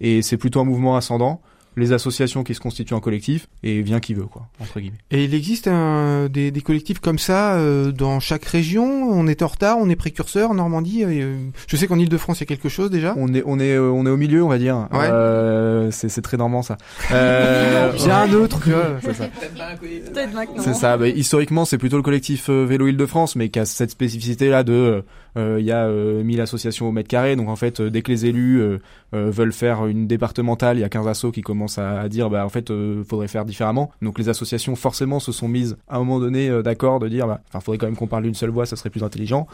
et 0.00 0.22
c'est 0.22 0.38
plutôt 0.38 0.60
un 0.60 0.64
mouvement 0.64 0.96
ascendant. 0.96 1.42
Les 1.76 1.92
associations 1.92 2.44
qui 2.44 2.54
se 2.54 2.60
constituent 2.60 2.94
en 2.94 3.00
collectif 3.00 3.48
et 3.62 3.82
vient 3.82 4.00
qui 4.00 4.14
veut 4.14 4.24
quoi 4.26 4.48
entre 4.60 4.80
guillemets. 4.80 4.98
Et 5.10 5.24
il 5.24 5.34
existe 5.34 5.68
un, 5.68 6.28
des, 6.28 6.50
des 6.50 6.60
collectifs 6.60 6.98
comme 7.00 7.18
ça 7.18 7.54
euh, 7.54 7.92
dans 7.92 8.20
chaque 8.20 8.44
région? 8.44 8.84
On 8.84 9.26
est 9.26 9.42
en 9.42 9.48
retard, 9.48 9.78
on 9.78 9.88
est 9.88 9.96
précurseur. 9.96 10.50
en 10.50 10.54
Normandie, 10.54 11.04
euh, 11.04 11.36
je 11.66 11.76
sais 11.76 11.86
qu'en 11.86 11.98
Ile-de-France 11.98 12.40
il 12.40 12.42
y 12.42 12.44
a 12.44 12.46
quelque 12.46 12.68
chose 12.68 12.90
déjà? 12.90 13.14
On 13.16 13.32
est 13.34 13.42
on 13.46 13.58
est 13.58 13.74
euh, 13.74 13.90
on 13.90 14.06
est 14.06 14.10
au 14.10 14.16
milieu 14.16 14.42
on 14.42 14.48
va 14.48 14.58
dire. 14.58 14.88
Ouais. 14.92 15.08
Euh, 15.10 15.90
c'est 15.90 16.08
c'est 16.08 16.22
très 16.22 16.36
normand 16.36 16.62
ça. 16.62 16.76
Euh, 17.10 17.92
autre. 18.32 18.60
tu 18.62 18.70
vois. 18.70 18.98
c'est 20.58 20.74
ça. 20.74 20.96
Bah, 20.96 21.08
historiquement, 21.08 21.64
c'est 21.64 21.78
plutôt 21.78 21.96
le 21.96 22.02
collectif 22.02 22.48
euh, 22.48 22.64
Vélo 22.64 22.86
Île-de-France, 22.86 23.36
mais 23.36 23.48
qui 23.48 23.58
a 23.58 23.64
cette 23.64 23.90
spécificité-là 23.90 24.62
de, 24.62 24.72
euh, 24.72 24.76
euh, 24.96 25.02
il 25.36 25.64
y 25.64 25.72
a 25.72 25.86
euh, 25.86 26.22
1000 26.22 26.40
associations 26.40 26.88
au 26.88 26.92
mètre 26.92 27.08
carré. 27.08 27.36
Donc 27.36 27.48
en 27.48 27.56
fait, 27.56 27.80
euh, 27.80 27.90
dès 27.90 28.02
que 28.02 28.10
les 28.10 28.26
élus 28.26 28.60
euh, 28.60 28.78
euh, 29.14 29.30
veulent 29.30 29.52
faire 29.52 29.86
une 29.86 30.06
départementale, 30.06 30.78
il 30.78 30.80
y 30.80 30.84
a 30.84 30.88
15 30.88 31.08
assos 31.08 31.32
qui 31.32 31.42
commencent 31.42 31.78
à, 31.78 32.08
dire, 32.08 32.30
bah 32.30 32.44
en 32.44 32.48
fait, 32.48 32.70
euh, 32.70 33.02
faudrait 33.04 33.28
faire 33.28 33.44
différemment. 33.44 33.90
Donc 34.02 34.18
les 34.18 34.28
associations 34.28 34.76
forcément 34.76 35.20
se 35.20 35.32
sont 35.32 35.48
mises 35.48 35.76
à 35.88 35.96
un 35.96 35.98
moment 36.00 36.20
donné 36.20 36.48
euh, 36.48 36.62
d'accord 36.62 36.98
de 36.98 37.08
dire, 37.08 37.26
bah, 37.26 37.40
enfin, 37.48 37.60
faudrait 37.60 37.78
quand 37.78 37.86
même 37.86 37.96
qu'on 37.96 38.06
parle 38.06 38.24
d'une 38.24 38.34
seule 38.34 38.50
voix, 38.50 38.66
ça 38.66 38.76
serait 38.76 38.90
plus 38.90 39.04
intelligent, 39.04 39.46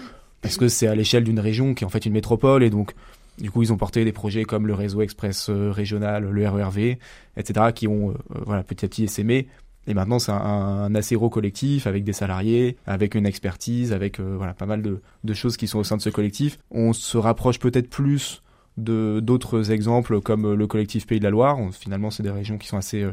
parce 0.43 0.57
que 0.57 0.69
c'est 0.69 0.87
à 0.87 0.95
l'échelle 0.95 1.25
d'une 1.25 1.41
région 1.41 1.75
qui 1.75 1.85
est 1.85 1.87
en 1.87 1.91
fait 1.91 2.07
une 2.07 2.13
métropole 2.13 2.63
et 2.63 2.71
donc 2.71 2.95
du 3.41 3.51
coup, 3.51 3.63
ils 3.63 3.73
ont 3.73 3.77
porté 3.77 4.05
des 4.05 4.13
projets 4.13 4.45
comme 4.45 4.67
le 4.67 4.75
réseau 4.75 5.01
express 5.01 5.49
euh, 5.49 5.71
régional, 5.71 6.25
le 6.25 6.49
RERV, 6.49 6.97
etc., 7.37 7.67
qui 7.75 7.87
ont 7.87 8.11
euh, 8.11 8.13
euh, 8.35 8.41
voilà 8.45 8.63
petit 8.65 8.85
à 8.85 8.89
petit 8.89 9.05
essaimé. 9.05 9.47
Et 9.89 9.95
maintenant, 9.95 10.19
c'est 10.19 10.31
un, 10.33 10.37
un 10.37 10.95
assez 10.95 11.15
gros 11.17 11.31
collectif 11.31 11.87
avec 11.87 12.05
des 12.05 12.13
salariés, 12.13 12.77
avec 12.87 13.15
une 13.17 13.27
expertise, 13.27 13.93
avec 13.93 14.21
euh, 14.21 14.35
voilà 14.37 14.53
pas 14.55 14.67
mal 14.67 14.83
de, 14.83 15.01
de 15.25 15.35
choses 15.35 15.57
qui 15.57 15.67
sont 15.67 15.79
au 15.81 15.85
sein 15.85 15.97
de 15.97 16.03
ce 16.03 16.11
collectif. 16.11 16.59
On 16.71 16.93
se 16.93 17.17
rapproche 17.19 17.59
peut-être 17.59 17.89
plus 17.91 18.43
de 18.77 19.19
d'autres 19.21 19.73
exemples 19.73 20.21
comme 20.21 20.45
euh, 20.45 20.55
le 20.55 20.67
collectif 20.67 21.07
Pays 21.07 21.19
de 21.19 21.25
la 21.25 21.31
Loire. 21.31 21.59
On- 21.59 21.73
finalement, 21.73 22.11
c'est 22.11 22.23
des 22.23 22.31
régions 22.31 22.59
qui 22.59 22.69
sont 22.69 22.77
assez 22.77 23.03
euh, 23.03 23.13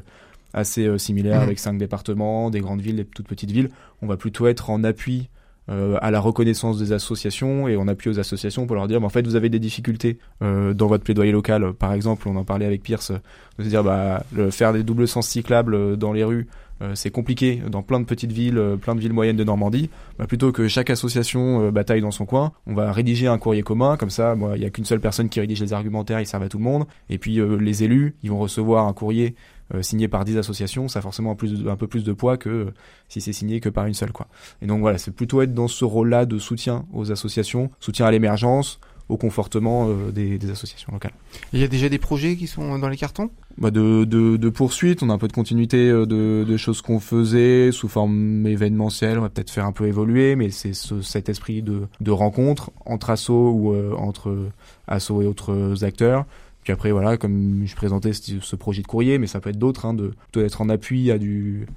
assez 0.53 0.85
euh, 0.85 0.97
similaires 0.97 1.37
Mhm. 1.39 1.43
avec 1.47 1.59
cinq 1.59 1.77
départements, 1.77 2.49
des 2.49 2.59
grandes 2.61 2.81
villes, 2.81 2.97
des 2.97 3.05
toutes 3.05 3.27
petites 3.27 3.51
villes. 3.51 3.69
On 4.01 4.07
va 4.07 4.15
plutôt 4.17 4.45
être 4.47 4.69
en 4.69 4.83
appui 4.83 5.29
euh, 5.69 5.97
à 6.01 6.11
la 6.11 6.19
reconnaissance 6.19 6.77
des 6.77 6.91
associations 6.91 7.67
et 7.67 7.75
on 7.75 7.87
appuie 7.87 8.11
aux 8.11 8.19
associations 8.19 8.67
pour 8.67 8.75
leur 8.75 8.87
dire 8.87 8.99
bah, 9.01 9.07
en 9.07 9.09
fait 9.09 9.25
vous 9.25 9.35
avez 9.35 9.49
des 9.49 9.57
difficultés 9.57 10.19
euh, 10.43 10.75
dans 10.75 10.85
votre 10.85 11.03
plaidoyer 11.03 11.31
local 11.31 11.73
par 11.73 11.91
exemple 11.93 12.27
on 12.29 12.35
en 12.35 12.43
parlait 12.43 12.67
avec 12.67 12.83
Pierce 12.83 13.09
euh, 13.09 13.17
de 13.57 13.63
se 13.63 13.69
dire 13.69 13.83
bah 13.83 14.23
le, 14.31 14.51
faire 14.51 14.73
des 14.73 14.83
doubles 14.83 15.07
sens 15.07 15.27
cyclables 15.27 15.97
dans 15.97 16.13
les 16.13 16.23
rues 16.23 16.45
c'est 16.93 17.09
compliqué 17.09 17.61
dans 17.69 17.83
plein 17.83 17.99
de 17.99 18.05
petites 18.05 18.31
villes, 18.31 18.57
euh, 18.57 18.75
plein 18.75 18.95
de 18.95 18.99
villes 18.99 19.13
moyennes 19.13 19.37
de 19.37 19.43
Normandie. 19.43 19.89
Bah, 20.19 20.27
plutôt 20.27 20.51
que 20.51 20.67
chaque 20.67 20.89
association 20.89 21.67
euh, 21.67 21.71
bataille 21.71 22.01
dans 22.01 22.11
son 22.11 22.25
coin, 22.25 22.51
on 22.67 22.73
va 22.73 22.91
rédiger 22.91 23.27
un 23.27 23.37
courrier 23.37 23.63
commun. 23.63 23.97
Comme 23.97 24.09
ça, 24.09 24.35
il 24.55 24.61
y 24.61 24.65
a 24.65 24.69
qu'une 24.69 24.85
seule 24.85 24.99
personne 24.99 25.29
qui 25.29 25.39
rédige 25.39 25.61
les 25.61 25.73
argumentaires, 25.73 26.19
ils 26.19 26.27
servent 26.27 26.43
à 26.43 26.49
tout 26.49 26.57
le 26.57 26.63
monde. 26.63 26.85
Et 27.09 27.17
puis 27.17 27.39
euh, 27.39 27.57
les 27.57 27.83
élus, 27.83 28.15
ils 28.23 28.29
vont 28.29 28.39
recevoir 28.39 28.87
un 28.87 28.93
courrier 28.93 29.35
euh, 29.73 29.81
signé 29.81 30.07
par 30.07 30.25
10 30.25 30.37
associations. 30.37 30.87
Ça 30.87 30.99
a 30.99 31.01
forcément 31.01 31.31
un, 31.41 31.67
un 31.67 31.75
peu 31.75 31.87
plus 31.87 32.03
de 32.03 32.13
poids 32.13 32.37
que 32.37 32.49
euh, 32.49 32.73
si 33.09 33.19
c'est 33.19 33.33
signé 33.33 33.59
que 33.59 33.69
par 33.69 33.87
une 33.87 33.95
seule, 33.95 34.11
quoi. 34.11 34.27
Et 34.61 34.67
donc 34.67 34.81
voilà, 34.81 34.99
c'est 34.99 35.09
plutôt 35.09 35.41
être 35.41 35.55
dans 35.55 35.67
ce 35.67 35.85
rôle-là 35.85 36.27
de 36.27 36.37
soutien 36.37 36.85
aux 36.93 37.11
associations, 37.11 37.71
soutien 37.79 38.05
à 38.05 38.11
l'émergence, 38.11 38.79
au 39.07 39.17
confortement 39.17 39.87
euh, 39.87 40.11
des, 40.11 40.37
des 40.37 40.49
associations 40.49 40.91
locales. 40.91 41.13
Il 41.53 41.59
y 41.59 41.63
a 41.63 41.67
déjà 41.67 41.89
des 41.89 41.99
projets 41.99 42.35
qui 42.35 42.47
sont 42.47 42.79
dans 42.79 42.89
les 42.89 42.97
cartons? 42.97 43.29
Bah 43.57 43.71
de, 43.71 44.03
de, 44.03 44.35
de 44.35 44.49
poursuite, 44.49 45.03
on 45.03 45.09
a 45.09 45.13
un 45.13 45.17
peu 45.17 45.27
de 45.27 45.33
continuité 45.33 45.89
euh, 45.89 46.05
de, 46.05 46.43
de 46.43 46.57
choses 46.57 46.81
qu'on 46.81 46.99
faisait 46.99 47.71
sous 47.71 47.87
forme 47.87 48.45
événementielle, 48.47 49.17
on 49.19 49.21
va 49.21 49.29
peut-être 49.29 49.51
faire 49.51 49.65
un 49.65 49.71
peu 49.71 49.87
évoluer, 49.87 50.35
mais 50.35 50.49
c'est 50.49 50.73
ce, 50.73 51.01
cet 51.01 51.29
esprit 51.29 51.61
de, 51.61 51.83
de 52.01 52.11
rencontre 52.11 52.71
entre 52.85 53.11
assos 53.11 53.51
ou 53.51 53.73
euh, 53.73 53.93
entre 53.97 54.49
assos 54.87 55.21
et 55.21 55.27
autres 55.27 55.83
acteurs. 55.83 56.25
Puis 56.63 56.73
après, 56.73 56.91
voilà, 56.91 57.15
comme 57.15 57.61
je 57.65 57.75
présentais 57.75 58.11
ce, 58.11 58.55
projet 58.55 58.81
de 58.81 58.87
courrier, 58.87 59.19
mais 59.19 59.27
ça 59.27 59.39
peut 59.39 59.51
être 59.51 59.59
d'autres, 59.59 59.85
hein, 59.85 59.93
de 59.93 60.13
peut 60.31 60.43
être 60.43 60.61
en 60.61 60.69
appui 60.69 61.11
à 61.11 61.19
du, 61.19 61.67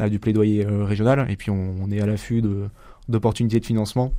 à 0.00 0.08
du 0.08 0.18
plaidoyer 0.18 0.66
euh, 0.66 0.84
régional, 0.84 1.26
et 1.30 1.36
puis 1.36 1.50
on, 1.50 1.76
on 1.80 1.92
est 1.92 2.00
à 2.00 2.06
l'affût 2.06 2.42
de- 2.42 2.64
d'opportunités 3.08 3.60
de 3.60 3.64
financement. 3.64 4.12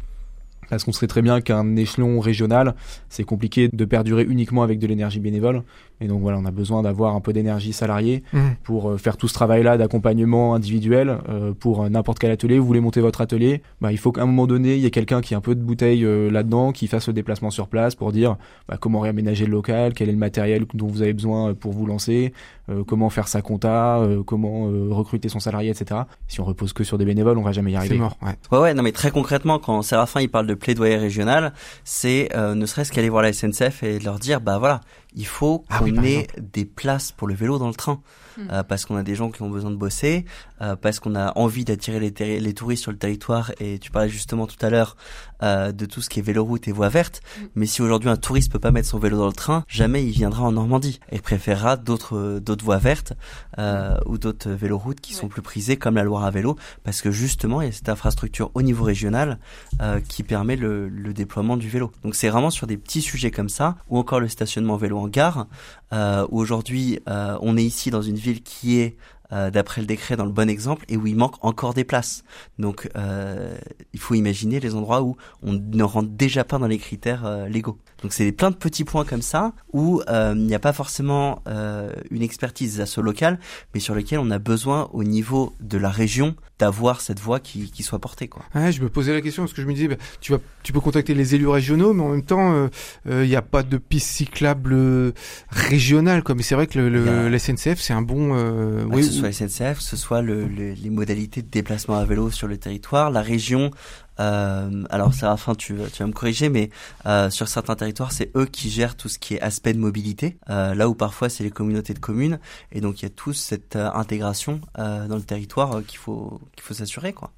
Parce 0.70 0.84
qu'on 0.84 0.92
serait 0.92 1.08
très 1.08 1.22
bien 1.22 1.42
qu'un 1.42 1.76
échelon 1.76 2.20
régional, 2.20 2.76
c'est 3.10 3.24
compliqué 3.24 3.70
de 3.72 3.86
perdurer 3.86 4.24
uniquement 4.24 4.64
avec 4.64 4.80
de 4.80 4.88
l'énergie 4.88 5.20
bénévole. 5.20 5.64
Et 6.02 6.08
donc 6.08 6.22
voilà, 6.22 6.38
on 6.40 6.46
a 6.46 6.52
besoin 6.52 6.82
d'avoir 6.82 7.16
un 7.16 7.22
peu 7.22 7.32
d'énergie 7.34 7.72
salariée 7.74 8.24
Mhm. 8.34 8.56
pour 8.64 8.90
euh, 8.90 8.98
faire 8.98 9.16
tout 9.16 9.28
ce 9.28 9.34
travail-là 9.34 9.78
d'accompagnement 9.78 10.54
individuel 10.56 11.18
euh, 11.30 11.54
pour 11.58 11.84
euh, 11.84 11.90
n'importe 11.90 12.20
quel 12.20 12.32
atelier. 12.32 12.60
Vous 12.60 12.66
voulez 12.66 12.80
monter 12.82 13.00
votre 13.00 13.22
atelier, 13.22 13.62
bah, 13.80 13.92
il 13.92 13.98
faut 13.98 14.12
qu'à 14.12 14.24
un 14.24 14.26
moment 14.26 14.48
donné, 14.48 14.76
il 14.76 14.82
y 14.82 14.86
ait 14.86 14.92
quelqu'un 14.92 15.22
qui 15.22 15.34
a 15.34 15.38
un 15.38 15.42
peu 15.42 15.56
de 15.56 15.62
bouteille 15.62 16.04
euh, 16.04 16.30
là-dedans, 16.30 16.72
qui 16.72 16.88
fasse 16.88 17.08
le 17.08 17.14
déplacement 17.14 17.52
sur 17.52 17.68
place 17.68 17.96
pour 17.96 18.12
dire 18.12 18.36
bah, 18.68 18.78
comment 18.80 19.00
réaménager 19.00 19.46
le 19.46 19.52
local, 19.52 19.94
quel 19.94 20.10
est 20.10 20.14
le 20.14 20.18
matériel 20.18 20.66
dont 20.74 20.88
vous 20.88 21.02
avez 21.04 21.14
besoin 21.14 21.54
pour 21.54 21.72
vous 21.72 21.86
lancer, 21.86 22.34
euh, 22.70 22.84
comment 22.84 23.10
faire 23.10 23.28
sa 23.28 23.42
compta, 23.42 24.02
comment 24.26 24.64
recruter 24.90 25.30
son 25.30 25.40
salarié, 25.40 25.70
etc. 25.70 26.02
Si 26.28 26.42
on 26.42 26.46
repose 26.46 26.74
que 26.74 26.84
sur 26.84 26.98
des 26.98 27.06
bénévoles, 27.06 27.38
on 27.38 27.44
va 27.44 27.52
jamais 27.52 27.72
y 27.72 27.74
C'est 27.74 27.80
arriver. 27.80 27.98
mort. 27.98 28.18
Ouais. 28.22 28.34
Ouais, 28.52 28.60
ouais, 28.64 28.74
non, 28.74 28.84
mais 28.84 28.92
très 28.92 29.12
concrètement, 29.12 29.60
quand 29.60 29.82
Séraphin 29.84 30.22
il 30.22 30.30
parle 30.30 30.48
de 30.48 30.53
plaidoyer 30.56 30.98
régional, 30.98 31.54
c'est 31.84 32.30
euh, 32.36 32.56
ne 32.56 32.66
serait-ce 32.66 32.92
qu'aller 32.92 33.10
voir 33.10 33.24
la 33.24 33.34
SNCF 33.34 33.84
et 33.84 34.00
leur 34.00 34.20
dire, 34.20 34.42
bah 34.42 34.58
voilà, 34.58 34.82
il 35.16 35.26
faut 35.26 35.64
Ah 35.70 35.80
qu'on 35.80 35.86
oui, 35.86 36.08
ait 36.08 36.28
des 36.42 36.66
places 36.66 37.12
pour 37.12 37.28
le 37.28 37.34
vélo 37.34 37.58
dans 37.58 37.68
le 37.68 37.74
train. 37.74 38.02
Mm. 38.38 38.42
Euh, 38.52 38.64
parce 38.64 38.86
qu'on 38.86 38.96
a 38.96 39.04
des 39.04 39.14
gens 39.14 39.30
qui 39.30 39.44
ont 39.44 39.50
besoin 39.50 39.70
de 39.70 39.76
bosser, 39.76 40.26
euh, 40.62 40.76
parce 40.76 41.00
qu'on 41.00 41.16
a 41.16 41.38
envie 41.38 41.66
d'attirer 41.66 42.00
les, 42.00 42.40
les 42.40 42.54
touristes 42.54 42.82
sur 42.82 42.92
le 42.92 42.98
territoire. 42.98 43.52
Et 43.60 43.78
tu 43.78 43.92
parlais 43.92 44.10
justement 44.10 44.48
tout 44.48 44.64
à 44.66 44.72
l'heure 44.72 44.98
euh, 45.44 45.72
de 45.72 45.86
tout 45.86 46.02
ce 46.02 46.10
qui 46.10 46.20
est 46.20 46.24
véloroute 46.24 46.68
et 46.68 46.72
voie 46.72 46.90
verte. 46.90 47.22
Mm. 47.22 47.44
Mais 47.56 47.66
si 47.68 47.82
aujourd'hui 47.82 48.10
un 48.10 48.16
touriste 48.18 48.52
peut 48.52 48.60
pas 48.60 48.72
mettre 48.72 48.88
son 48.88 48.98
vélo 48.98 49.18
dans 49.18 49.28
le 49.28 49.34
train, 49.34 49.64
jamais 49.68 50.04
il 50.04 50.12
viendra 50.12 50.44
en 50.44 50.52
Normandie. 50.52 51.00
Et 51.12 51.18
il 51.18 51.22
préférera 51.22 51.78
d'autres 51.78 52.40
d'autres 52.40 52.66
voies 52.66 52.78
vertes 52.78 53.14
euh, 53.60 53.98
ou 54.06 54.18
d'autres 54.18 54.50
véloroutes 54.50 55.00
qui 55.00 55.14
sont 55.14 55.28
plus 55.28 55.42
prisées, 55.42 55.78
comme 55.78 55.96
la 55.96 56.04
Loire 56.04 56.24
à 56.24 56.32
vélo, 56.32 56.58
parce 56.84 57.02
que 57.02 57.12
justement 57.12 57.62
il 57.62 57.66
y 57.66 57.70
a 57.70 57.72
cette 57.72 57.90
infrastructure 57.90 58.50
au 58.56 58.62
niveau 58.62 58.84
régional 58.84 59.38
euh, 59.82 60.00
qui 60.00 60.24
permet 60.24 60.56
le, 60.56 60.90
le 60.90 61.14
déploiement 61.14 61.58
du 61.58 61.70
vélo. 61.70 61.92
Donc 62.04 62.16
c'est 62.16 62.30
vraiment 62.30 62.50
sur 62.50 62.68
des 62.68 62.78
petits 62.78 63.02
sujets 63.02 63.32
comme 63.32 63.50
ça, 63.50 63.76
ou 63.90 63.98
encore 63.98 64.20
le 64.20 64.28
stationnement 64.28 64.76
vélo 64.78 65.03
en 65.04 65.08
gare, 65.08 65.48
euh, 65.92 66.26
aujourd'hui 66.32 67.00
euh, 67.10 67.38
on 67.42 67.58
est 67.58 67.64
ici 67.64 67.92
dans 67.92 68.02
une 68.02 68.16
ville 68.16 68.42
qui 68.42 68.80
est 68.80 68.98
euh, 69.34 69.52
d'après 69.52 69.82
le 69.82 69.88
décret 69.88 70.16
dans 70.16 70.26
le 70.26 70.32
bon 70.32 70.50
exemple 70.50 70.86
et 70.88 70.96
où 70.96 71.06
il 71.08 71.16
manque 71.18 71.36
encore 71.44 71.74
des 71.74 71.84
places. 71.84 72.24
Donc 72.60 72.90
euh, 72.96 73.54
il 73.94 74.00
faut 74.00 74.14
imaginer 74.16 74.60
les 74.62 74.76
endroits 74.76 75.02
où 75.02 75.18
on 75.42 75.54
ne 75.54 75.84
rentre 75.84 76.10
déjà 76.10 76.44
pas 76.46 76.58
dans 76.60 76.68
les 76.68 76.78
critères 76.78 77.26
euh, 77.26 77.48
légaux. 77.50 77.78
Donc 78.02 78.14
c'est 78.14 78.32
plein 78.32 78.52
de 78.52 78.56
petits 78.56 78.84
points 78.84 79.06
comme 79.06 79.22
ça 79.22 79.54
où 79.74 80.02
euh, 80.10 80.34
il 80.36 80.46
n'y 80.46 80.56
a 80.56 80.60
pas 80.60 80.74
forcément 80.74 81.42
euh, 81.48 81.92
une 82.12 82.22
expertise 82.22 82.80
à 82.82 82.86
ce 82.86 83.02
local, 83.02 83.40
mais 83.74 83.80
sur 83.80 83.96
lequel 83.96 84.20
on 84.20 84.30
a 84.32 84.40
besoin 84.40 84.90
au 84.94 85.04
niveau 85.04 85.54
de 85.62 85.78
la 85.78 85.90
région 85.90 86.36
d'avoir 86.60 87.02
cette 87.02 87.20
voix 87.20 87.40
qui, 87.40 87.72
qui 87.72 87.82
soit 87.82 88.00
portée. 88.00 88.28
Quoi. 88.28 88.44
Ouais, 88.56 88.72
je 88.72 88.82
me 88.82 88.88
posais 88.90 89.12
la 89.14 89.22
question 89.22 89.44
parce 89.44 89.54
que 89.54 89.62
je 89.62 89.68
me 89.68 89.74
disais, 89.74 89.88
bah, 89.88 89.96
tu 90.22 90.32
vas, 90.34 90.38
tu 90.64 90.72
peux 90.72 90.80
contacter 90.80 91.14
les 91.14 91.34
élus 91.36 91.48
régionaux, 91.48 91.94
mais 91.94 92.04
en 92.04 92.10
même 92.10 92.24
temps, 92.24 92.70
il 93.10 93.22
n'y 93.28 93.36
a 93.36 93.42
pas 93.42 93.64
de 93.64 93.78
piste 93.78 94.10
cyclable 94.10 95.14
régionale. 95.50 96.24
Quoi. 96.24 96.36
Mais 96.36 96.44
c'est 96.44 96.56
vrai 96.56 96.68
que 96.68 96.80
le, 96.80 96.90
le- 96.90 97.10
a- 97.10 97.30
la 97.30 97.40
SNCF, 97.40 97.80
c'est 97.80 97.94
un 97.94 98.02
bon. 98.02 98.36
euh, 98.36 98.84
Bah, 98.86 98.96
oui, 98.96 99.04
soit 99.32 99.48
SNCF, 99.48 99.78
que 99.78 99.84
ce 99.84 99.96
soit 99.98 100.22
le, 100.22 100.48
le- 100.48 100.74
les 100.74 100.90
modalités 100.90 101.42
de 101.42 101.50
déplacement 101.50 101.98
à 101.98 102.06
vélo 102.06 102.30
sur 102.32 102.48
le 102.48 102.58
territoire, 102.58 103.10
la 103.12 103.22
région. 103.22 103.72
Euh, 104.20 104.84
alors 104.90 105.14
Séraphin, 105.14 105.56
tu, 105.56 105.76
tu 105.92 106.04
vas 106.04 106.08
me 106.08 106.14
corriger, 106.14 106.50
mais 106.50 106.70
euh, 107.06 107.30
sur 107.30 107.48
certains 107.48 107.76
territoires, 107.76 108.12
c'est 108.12 108.32
eux 108.38 108.46
qui 108.46 108.70
gèrent 108.70 108.96
tout 108.96 109.10
ce 109.10 109.18
qui 109.18 109.36
est 109.36 109.42
aspect 109.42 109.74
de 109.74 109.80
mobilité, 109.80 110.38
euh, 110.50 110.76
là 110.76 110.88
où 110.88 110.94
parfois 110.96 111.30
c'est 111.30 111.44
les 111.44 111.50
communautés 111.52 111.94
de 111.94 112.00
communes, 112.00 112.40
et 112.72 112.80
donc 112.82 113.02
il 113.02 113.04
y 113.04 113.08
a 113.08 113.10
tous 113.10 113.34
cette 113.34 113.76
euh, 113.76 113.90
intégration 113.94 114.62
dans 114.78 115.16
le 115.16 115.24
territoire 115.24 115.82
qu'il 115.88 115.98
faut 115.98 116.40
qu'il 116.56 116.64
faut 116.64 116.74
s'assurer, 116.76 117.14
quoi. 117.14 117.32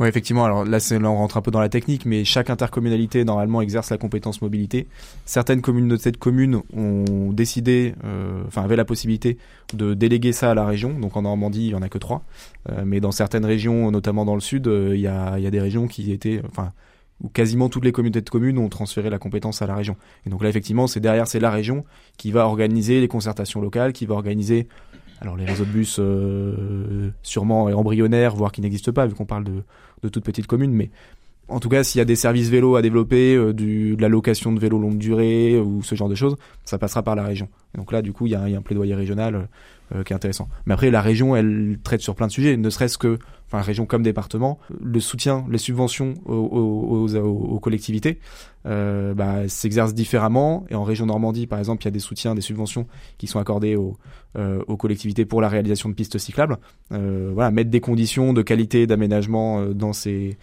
Ouais, 0.00 0.08
effectivement. 0.08 0.44
Alors 0.44 0.64
là, 0.64 0.78
là, 0.78 1.10
on 1.10 1.16
rentre 1.16 1.36
un 1.36 1.40
peu 1.40 1.52
dans 1.52 1.60
la 1.60 1.68
technique, 1.68 2.04
mais 2.04 2.24
chaque 2.24 2.50
intercommunalité 2.50 3.24
normalement 3.24 3.60
exerce 3.60 3.90
la 3.90 3.96
compétence 3.96 4.42
mobilité. 4.42 4.88
Certaines 5.24 5.62
communautés 5.62 6.10
de 6.10 6.16
communes 6.16 6.62
ont 6.76 7.32
décidé, 7.32 7.94
euh, 8.04 8.42
enfin 8.48 8.62
avaient 8.62 8.74
la 8.74 8.84
possibilité 8.84 9.38
de 9.72 9.94
déléguer 9.94 10.32
ça 10.32 10.50
à 10.50 10.54
la 10.54 10.66
région. 10.66 10.98
Donc 10.98 11.16
en 11.16 11.22
Normandie, 11.22 11.66
il 11.66 11.70
y 11.70 11.74
en 11.76 11.82
a 11.82 11.88
que 11.88 11.98
trois, 11.98 12.24
Euh, 12.70 12.82
mais 12.84 12.98
dans 12.98 13.12
certaines 13.12 13.44
régions, 13.44 13.90
notamment 13.90 14.24
dans 14.24 14.34
le 14.34 14.40
sud, 14.40 14.66
euh, 14.66 14.96
il 14.96 15.00
y 15.00 15.06
a, 15.06 15.38
y 15.38 15.46
a 15.46 15.50
des 15.50 15.60
régions 15.60 15.86
qui 15.86 16.10
étaient, 16.12 16.40
enfin 16.48 16.72
où 17.22 17.28
quasiment 17.28 17.68
toutes 17.68 17.84
les 17.84 17.92
communautés 17.92 18.22
de 18.22 18.30
communes 18.30 18.58
ont 18.58 18.68
transféré 18.68 19.10
la 19.10 19.18
compétence 19.18 19.62
à 19.62 19.66
la 19.66 19.76
région. 19.76 19.96
Et 20.26 20.30
donc 20.30 20.42
là, 20.42 20.48
effectivement, 20.48 20.88
c'est 20.88 20.98
derrière, 20.98 21.28
c'est 21.28 21.38
la 21.38 21.50
région 21.50 21.84
qui 22.16 22.32
va 22.32 22.46
organiser 22.46 23.00
les 23.00 23.06
concertations 23.06 23.60
locales, 23.60 23.92
qui 23.92 24.06
va 24.06 24.14
organiser 24.14 24.66
alors 25.20 25.36
les 25.36 25.44
réseaux 25.44 25.64
de 25.64 25.70
bus 25.70 25.96
euh, 25.98 27.10
sûrement 27.22 27.64
embryonnaires, 27.64 28.34
voire 28.34 28.52
qui 28.52 28.60
n'existent 28.60 28.92
pas 28.92 29.06
vu 29.06 29.14
qu'on 29.14 29.24
parle 29.24 29.44
de, 29.44 29.62
de 30.02 30.08
toutes 30.08 30.24
petites 30.24 30.46
communes, 30.46 30.72
mais 30.72 30.90
en 31.48 31.60
tout 31.60 31.68
cas 31.68 31.84
s'il 31.84 31.98
y 31.98 32.02
a 32.02 32.04
des 32.04 32.16
services 32.16 32.48
vélos 32.48 32.76
à 32.76 32.82
développer, 32.82 33.34
euh, 33.34 33.52
de 33.52 34.00
la 34.00 34.08
location 34.08 34.52
de 34.52 34.60
vélos 34.60 34.78
longue 34.78 34.98
durée 34.98 35.58
ou 35.58 35.82
ce 35.82 35.94
genre 35.94 36.08
de 36.08 36.14
choses, 36.14 36.36
ça 36.64 36.78
passera 36.78 37.02
par 37.02 37.16
la 37.16 37.24
région. 37.24 37.48
Donc 37.76 37.92
là 37.92 38.02
du 38.02 38.12
coup 38.12 38.26
il 38.26 38.32
y 38.32 38.34
a, 38.34 38.42
un 38.42 38.62
plaidoyer 38.62 38.94
régional 38.94 39.48
euh, 39.94 40.02
qui 40.02 40.12
est 40.12 40.16
intéressant. 40.16 40.48
Mais 40.66 40.74
après 40.74 40.90
la 40.90 41.00
région 41.00 41.36
elle 41.36 41.78
traite 41.82 42.00
sur 42.00 42.14
plein 42.14 42.26
de 42.26 42.32
sujets, 42.32 42.56
ne 42.56 42.70
serait-ce 42.70 42.98
que, 42.98 43.18
enfin 43.54 43.64
région 43.64 43.86
comme 43.86 44.02
département, 44.02 44.58
le 44.82 45.00
soutien, 45.00 45.44
les 45.48 45.58
subventions 45.58 46.14
aux, 46.26 47.60
collectivités 47.60 48.18
euh, 48.66 49.14
bah, 49.14 49.48
s'exercent 49.48 49.94
différemment. 49.94 50.64
Et 50.70 50.74
en 50.74 50.84
région 50.84 51.06
Normandie, 51.06 51.46
par 51.46 51.58
exemple, 51.58 51.82
il 51.82 51.86
y 51.86 51.88
a 51.88 51.92
des 51.92 52.00
soutiens, 52.00 52.34
des 52.34 52.40
subventions 52.40 52.86
qui 53.18 53.26
sont 53.26 53.38
accordées 53.38 53.76
aux, 53.76 53.96
euh, 54.36 54.64
collectivités 54.76 55.24
pour 55.24 55.40
la 55.40 55.48
réalisation 55.48 55.88
de 55.88 55.94
pistes 55.94 56.18
cyclables. 56.18 56.58
Euh, 56.90 57.30
voilà, 57.32 57.52
mettre 57.52 57.70
des 57.70 57.80
conditions 57.80 58.32
de 58.32 58.42
qualité 58.42 58.84
d'aménagement 58.88 59.60
euh, 59.60 59.74
dans 59.74 59.92
ces 59.92 60.36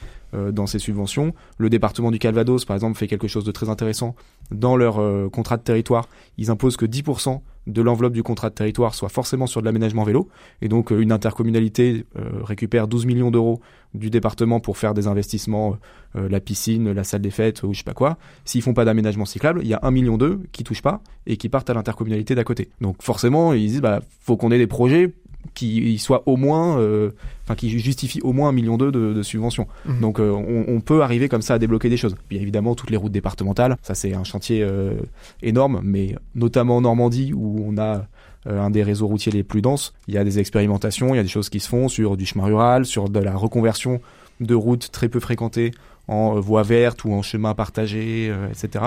dans 0.53 0.65
ces 0.65 0.79
subventions. 0.79 1.33
Le 1.57 1.69
département 1.69 2.09
du 2.09 2.17
Calvados, 2.17 2.63
par 2.63 2.77
exemple, 2.77 2.97
fait 2.97 3.07
quelque 3.07 3.27
chose 3.27 3.43
de 3.43 3.51
très 3.51 3.67
intéressant 3.67 4.15
dans 4.49 4.77
leur 4.77 5.01
contrat 5.29 5.57
de 5.57 5.61
territoire. 5.61 6.07
Ils 6.37 6.49
imposent 6.49 6.77
que 6.77 6.85
10% 6.85 7.41
de 7.67 7.81
l'enveloppe 7.81 8.13
du 8.13 8.23
contrat 8.23 8.49
de 8.49 8.55
territoire 8.55 8.95
soit 8.95 9.09
forcément 9.09 9.45
sur 9.45 9.59
de 9.59 9.65
l'aménagement 9.65 10.05
vélo. 10.05 10.29
Et 10.61 10.69
donc, 10.69 10.91
une 10.91 11.11
intercommunalité 11.11 12.05
récupère 12.15 12.87
12 12.87 13.00
millions 13.05 13.31
d'euros 13.31 13.61
du 13.93 14.09
département 14.09 14.59
pour 14.59 14.77
faire 14.77 14.93
des 14.93 15.07
investissements, 15.07 15.77
euh, 16.15 16.29
la 16.29 16.39
piscine, 16.39 16.91
la 16.91 17.03
salle 17.03 17.21
des 17.21 17.31
fêtes 17.31 17.63
ou 17.63 17.73
je 17.73 17.79
sais 17.79 17.83
pas 17.83 17.93
quoi. 17.93 18.17
S'ils 18.45 18.61
font 18.61 18.73
pas 18.73 18.85
d'aménagement 18.85 19.25
cyclable, 19.25 19.61
il 19.63 19.67
y 19.67 19.73
a 19.73 19.79
un 19.83 19.91
million 19.91 20.17
d'eux 20.17 20.41
qui 20.51 20.63
touchent 20.63 20.81
pas 20.81 21.01
et 21.27 21.37
qui 21.37 21.49
partent 21.49 21.69
à 21.69 21.73
l'intercommunalité 21.73 22.35
d'à 22.35 22.43
côté. 22.43 22.69
Donc 22.79 23.01
forcément, 23.01 23.53
ils 23.53 23.67
disent 23.67 23.81
bah 23.81 24.01
faut 24.21 24.37
qu'on 24.37 24.51
ait 24.51 24.57
des 24.57 24.67
projets 24.67 25.13
qui 25.53 25.97
soient 25.97 26.23
au 26.27 26.37
moins, 26.37 26.79
euh, 26.79 27.11
enfin 27.43 27.55
qui 27.55 27.69
justifient 27.69 28.21
au 28.21 28.33
moins 28.33 28.49
un 28.49 28.51
million 28.51 28.77
d'eux 28.77 28.91
de, 28.91 29.13
de 29.13 29.23
subventions. 29.23 29.67
Mhm. 29.85 29.99
Donc 29.99 30.19
euh, 30.19 30.31
on, 30.31 30.65
on 30.67 30.81
peut 30.81 31.01
arriver 31.01 31.29
comme 31.29 31.41
ça 31.41 31.55
à 31.55 31.59
débloquer 31.59 31.89
des 31.89 31.97
choses. 31.97 32.15
Puis 32.27 32.37
évidemment 32.37 32.75
toutes 32.75 32.89
les 32.89 32.97
routes 32.97 33.11
départementales, 33.11 33.77
ça 33.81 33.95
c'est 33.95 34.13
un 34.13 34.23
chantier 34.23 34.63
euh, 34.63 34.93
énorme, 35.41 35.81
mais 35.83 36.15
notamment 36.35 36.77
en 36.77 36.81
Normandie 36.81 37.33
où 37.33 37.63
on 37.65 37.77
a 37.77 37.95
euh, 37.95 37.99
un 38.45 38.69
des 38.69 38.83
réseaux 38.83 39.07
routiers 39.07 39.31
les 39.31 39.43
plus 39.43 39.61
denses. 39.61 39.93
Il 40.07 40.13
y 40.13 40.17
a 40.17 40.23
des 40.23 40.39
expérimentations, 40.39 41.13
il 41.13 41.17
y 41.17 41.19
a 41.19 41.23
des 41.23 41.29
choses 41.29 41.49
qui 41.49 41.59
se 41.59 41.69
font 41.69 41.87
sur 41.87 42.17
du 42.17 42.25
chemin 42.25 42.45
rural, 42.45 42.85
sur 42.85 43.09
de 43.09 43.19
la 43.19 43.35
reconversion 43.35 44.01
de 44.39 44.55
routes 44.55 44.91
très 44.91 45.09
peu 45.09 45.19
fréquentées 45.19 45.71
en 46.07 46.35
euh, 46.35 46.39
voie 46.39 46.63
verte 46.63 47.03
ou 47.05 47.13
en 47.13 47.21
chemin 47.21 47.53
partagé, 47.53 48.29
euh, 48.29 48.49
etc. 48.49 48.85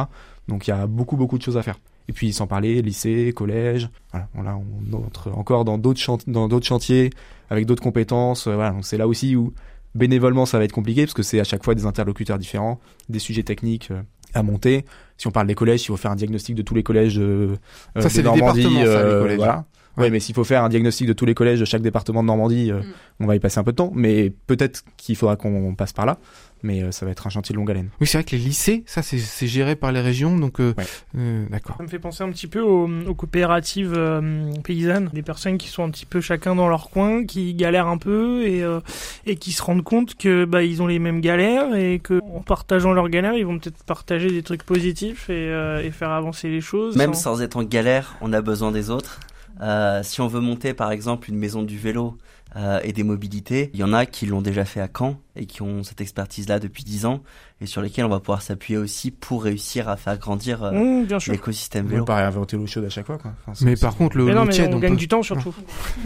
Donc 0.48 0.66
il 0.66 0.70
y 0.70 0.74
a 0.74 0.86
beaucoup 0.86 1.16
beaucoup 1.16 1.38
de 1.38 1.42
choses 1.42 1.56
à 1.56 1.62
faire. 1.62 1.78
Et 2.08 2.12
puis 2.12 2.32
sans 2.32 2.46
parler 2.46 2.82
lycée, 2.82 3.32
collège, 3.34 3.88
voilà, 4.12 4.28
voilà 4.34 4.58
on 4.58 4.96
entre 5.04 5.30
encore 5.32 5.64
dans 5.64 5.78
d'autres 5.78 6.18
d'autres 6.26 6.66
chantiers 6.66 7.10
avec 7.50 7.66
d'autres 7.66 7.82
compétences. 7.82 8.46
euh, 8.46 8.54
voilà, 8.54 8.72
donc 8.72 8.84
c'est 8.84 8.98
là 8.98 9.08
aussi 9.08 9.36
où 9.36 9.52
bénévolement 9.94 10.44
ça 10.44 10.58
va 10.58 10.64
être 10.64 10.72
compliqué 10.72 11.04
parce 11.04 11.14
que 11.14 11.22
c'est 11.22 11.40
à 11.40 11.44
chaque 11.44 11.64
fois 11.64 11.74
des 11.74 11.86
interlocuteurs 11.86 12.38
différents, 12.38 12.80
des 13.08 13.18
sujets 13.20 13.42
techniques 13.42 13.90
euh, 13.90 14.02
à 14.34 14.42
monter. 14.42 14.84
Si 15.16 15.26
on 15.26 15.30
parle 15.30 15.46
des 15.46 15.54
collèges, 15.54 15.82
il 15.82 15.86
faut 15.86 15.96
faire 15.96 16.10
un 16.10 16.16
diagnostic 16.16 16.54
de 16.54 16.62
tous 16.62 16.74
les 16.74 16.82
collèges 16.82 17.16
de, 17.16 17.22
euh, 17.22 17.56
Ça, 18.00 18.04
de 18.04 18.08
c'est 18.08 18.22
les 18.22 18.30
départements, 18.30 18.52
ça, 18.52 18.84
les 18.84 18.86
euh, 18.86 19.22
collèges. 19.22 19.36
Voilà. 19.38 19.64
Ouais, 19.96 20.10
mais 20.10 20.20
s'il 20.20 20.34
faut 20.34 20.44
faire 20.44 20.64
un 20.64 20.68
diagnostic 20.68 21.06
de 21.06 21.12
tous 21.12 21.24
les 21.26 21.34
collèges 21.34 21.60
de 21.60 21.64
chaque 21.64 21.82
département 21.82 22.22
de 22.22 22.26
Normandie, 22.26 22.72
euh, 22.72 22.80
on 23.20 23.26
va 23.26 23.36
y 23.36 23.40
passer 23.40 23.58
un 23.60 23.64
peu 23.64 23.72
de 23.72 23.76
temps. 23.76 23.92
Mais 23.94 24.32
peut-être 24.46 24.82
qu'il 24.96 25.14
faudra 25.16 25.36
qu'on 25.36 25.74
passe 25.74 25.92
par 25.92 26.06
là. 26.06 26.18
Mais 26.62 26.82
euh, 26.82 26.90
ça 26.92 27.04
va 27.04 27.12
être 27.12 27.26
un 27.26 27.30
chantier 27.30 27.52
de 27.52 27.58
longue 27.58 27.70
haleine. 27.70 27.90
Oui, 28.00 28.06
c'est 28.06 28.16
vrai 28.16 28.24
que 28.24 28.30
les 28.34 28.38
lycées, 28.40 28.84
ça, 28.86 29.02
c'est- 29.02 29.18
géré 29.46 29.76
par 29.76 29.92
les 29.92 30.00
régions, 30.00 30.38
donc 30.38 30.60
euh, 30.60 30.72
euh, 31.18 31.44
d'accord. 31.50 31.76
Ça 31.76 31.82
me 31.82 31.88
fait 31.88 31.98
penser 31.98 32.24
un 32.24 32.30
petit 32.30 32.46
peu 32.46 32.60
aux, 32.62 32.88
aux 33.06 33.14
coopératives 33.14 33.92
euh, 33.94 34.50
paysannes, 34.64 35.10
des 35.12 35.20
personnes 35.20 35.58
qui 35.58 35.68
sont 35.68 35.84
un 35.84 35.90
petit 35.90 36.06
peu 36.06 36.22
chacun 36.22 36.54
dans 36.54 36.66
leur 36.68 36.88
coin, 36.88 37.26
qui 37.26 37.52
galèrent 37.52 37.86
un 37.88 37.98
peu 37.98 38.46
et, 38.46 38.62
euh, 38.62 38.80
et 39.26 39.36
qui 39.36 39.52
se 39.52 39.62
rendent 39.62 39.84
compte 39.84 40.14
que 40.14 40.46
bah 40.46 40.62
ils 40.62 40.80
ont 40.80 40.86
les 40.86 40.98
mêmes 40.98 41.20
galères 41.20 41.74
et 41.74 41.98
que 41.98 42.18
en 42.34 42.40
partageant 42.40 42.94
leurs 42.94 43.10
galères, 43.10 43.34
ils 43.34 43.44
vont 43.44 43.58
peut-être 43.58 43.84
partager 43.84 44.28
des 44.30 44.42
trucs 44.42 44.62
positifs 44.64 45.28
et, 45.28 45.34
euh, 45.50 45.82
et 45.84 45.90
faire 45.90 46.10
avancer 46.12 46.48
les 46.48 46.62
choses. 46.62 46.96
Même 46.96 47.12
sans- 47.12 47.34
sans 47.34 47.42
être 47.42 47.58
en 47.58 47.62
galère, 47.64 48.16
on 48.22 48.32
a 48.32 48.40
besoin 48.40 48.72
des 48.72 48.88
autres. 48.88 49.20
Euh, 49.60 50.02
si 50.02 50.20
on 50.20 50.26
veut 50.26 50.40
monter 50.40 50.74
par 50.74 50.90
exemple 50.90 51.30
une 51.30 51.36
maison 51.36 51.62
du 51.62 51.78
vélo 51.78 52.18
euh, 52.56 52.80
et 52.84 52.92
des 52.92 53.02
mobilités, 53.02 53.70
il 53.74 53.80
y 53.80 53.84
en 53.84 53.92
a 53.92 54.06
qui 54.06 54.26
l'ont 54.26 54.42
déjà 54.42 54.64
fait 54.64 54.80
à 54.80 54.88
Caen 54.96 55.16
et 55.36 55.46
qui 55.46 55.62
ont 55.62 55.82
cette 55.82 56.00
expertise-là 56.00 56.60
depuis 56.60 56.84
10 56.84 57.06
ans 57.06 57.20
et 57.60 57.66
sur 57.66 57.82
lesquels 57.82 58.04
on 58.04 58.08
va 58.08 58.20
pouvoir 58.20 58.40
s'appuyer 58.42 58.78
aussi 58.78 59.10
pour 59.10 59.42
réussir 59.42 59.88
à 59.88 59.96
faire 59.96 60.16
grandir 60.18 60.62
euh, 60.62 60.70
Mmh, 60.72 61.08
l'écosystème 61.28 61.86
On 61.86 61.88
vélo. 61.88 62.04
peut 62.04 62.08
pas 62.12 62.16
réinventer 62.16 62.56
l'eau 62.56 62.66
chaude 62.68 62.84
à 62.84 62.88
chaque 62.90 63.06
fois, 63.06 63.18
quoi. 63.18 63.32
Enfin, 63.48 63.64
Mais 63.64 63.74
par 63.74 63.96
contre, 63.96 64.16
le, 64.16 64.24
Mais 64.26 64.34
non, 64.34 64.42
le 64.42 64.46
mais 64.48 64.52
tiède, 64.52 64.70
on 64.72 64.76
on 64.76 64.78
gagne 64.80 64.92
peut- 64.92 64.98
du 64.98 65.08
temps 65.08 65.22
surtout. 65.24 65.52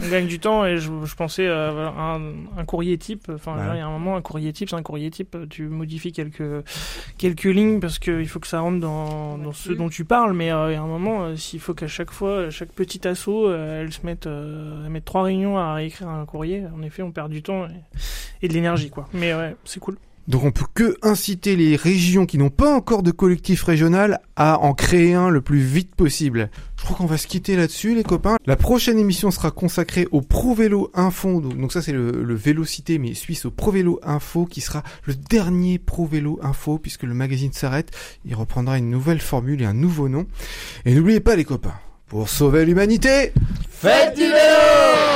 on 0.03 0.09
gagne 0.09 0.25
du 0.25 0.39
temps 0.39 0.65
et 0.65 0.77
je, 0.77 0.89
je 1.03 1.15
pensais 1.15 1.47
à 1.47 1.71
voilà, 1.71 1.89
un, 1.97 2.21
un 2.57 2.65
courrier 2.65 2.97
type. 2.97 3.29
Enfin, 3.33 3.55
Ouais. 3.55 3.75
il 3.75 3.77
y 3.77 3.81
a 3.81 3.85
un 3.87 3.91
moment, 3.91 4.15
un 4.15 4.21
courrier 4.21 4.51
type, 4.51 4.69
c'est 4.69 4.75
un 4.75 4.81
courrier 4.81 5.11
type. 5.11 5.37
Tu 5.51 5.67
modifies 5.67 6.11
quelques 6.11 6.63
quelques 7.19 7.43
lignes 7.43 7.79
parce 7.79 7.99
qu'il 7.99 8.27
faut 8.27 8.39
que 8.39 8.47
ça 8.47 8.61
rentre 8.61 8.79
dans, 8.79 9.37
dans 9.37 9.53
ce 9.53 9.71
dont 9.73 9.89
tu 9.89 10.05
parles. 10.05 10.33
Mais 10.33 10.51
euh, 10.51 10.71
il 10.71 10.73
y 10.73 10.77
a 10.77 10.81
un 10.81 10.87
moment, 10.87 11.23
euh, 11.25 11.35
s'il 11.35 11.59
faut 11.59 11.75
qu'à 11.75 11.87
chaque 11.87 12.11
fois, 12.11 12.49
chaque 12.49 12.71
petit 12.71 13.07
assaut, 13.07 13.47
euh, 13.47 13.81
elle 13.83 13.93
se 13.93 14.03
mette, 14.05 14.25
euh, 14.27 14.83
elle 14.85 14.91
mette 14.91 15.05
trois 15.05 15.23
réunions 15.23 15.59
à 15.59 15.83
écrire 15.83 16.09
un 16.09 16.25
courrier. 16.25 16.38
En 16.39 16.81
effet, 16.83 17.01
on 17.01 17.11
perd 17.11 17.31
du 17.31 17.41
temps 17.41 17.67
et, 18.41 18.47
de 18.47 18.53
l'énergie, 18.53 18.89
quoi. 18.89 19.09
Mais 19.13 19.33
ouais, 19.33 19.55
c'est 19.65 19.79
cool. 19.79 19.97
Donc 20.27 20.43
on 20.43 20.51
peut 20.51 20.65
que 20.75 20.95
inciter 21.01 21.55
les 21.55 21.75
régions 21.75 22.27
qui 22.27 22.37
n'ont 22.37 22.51
pas 22.51 22.71
encore 22.71 23.01
de 23.01 23.09
collectif 23.09 23.63
régional 23.63 24.19
à 24.35 24.59
en 24.59 24.75
créer 24.75 25.15
un 25.15 25.29
le 25.29 25.41
plus 25.41 25.59
vite 25.59 25.95
possible. 25.95 26.51
Je 26.77 26.83
crois 26.83 26.95
qu'on 26.95 27.07
va 27.07 27.17
se 27.17 27.25
quitter 27.25 27.55
là-dessus 27.55 27.95
les 27.95 28.03
copains. 28.03 28.37
La 28.45 28.55
prochaine 28.55 28.99
émission 28.99 29.31
sera 29.31 29.49
consacrée 29.49 30.07
au 30.11 30.21
Pro 30.21 30.53
Vélo 30.53 30.91
Info. 30.93 31.41
Donc 31.41 31.57
donc 31.57 31.73
ça 31.73 31.81
c'est 31.81 31.93
le, 31.93 32.23
le 32.23 32.35
Vélocité 32.35 32.99
mais 32.99 33.15
suisse 33.15 33.45
au 33.45 33.51
Pro 33.51 33.71
Vélo 33.71 33.99
Info 34.03 34.45
qui 34.45 34.61
sera 34.61 34.83
le 35.05 35.15
dernier 35.15 35.79
Pro 35.79 36.05
Vélo 36.05 36.39
Info 36.43 36.77
puisque 36.77 37.03
le 37.03 37.15
magazine 37.15 37.51
s'arrête. 37.51 37.89
Il 38.23 38.35
reprendra 38.35 38.77
une 38.77 38.91
nouvelle 38.91 39.21
formule 39.21 39.63
et 39.63 39.65
un 39.65 39.73
nouveau 39.73 40.09
nom. 40.09 40.27
Et 40.85 40.93
n'oubliez 40.93 41.21
pas 41.21 41.37
les 41.37 41.43
copains, 41.43 41.73
pour 42.05 42.29
sauver 42.29 42.65
l'humanité, 42.65 43.33
Faites 43.81 44.13
du 44.13 44.23
vélo 44.23 45.08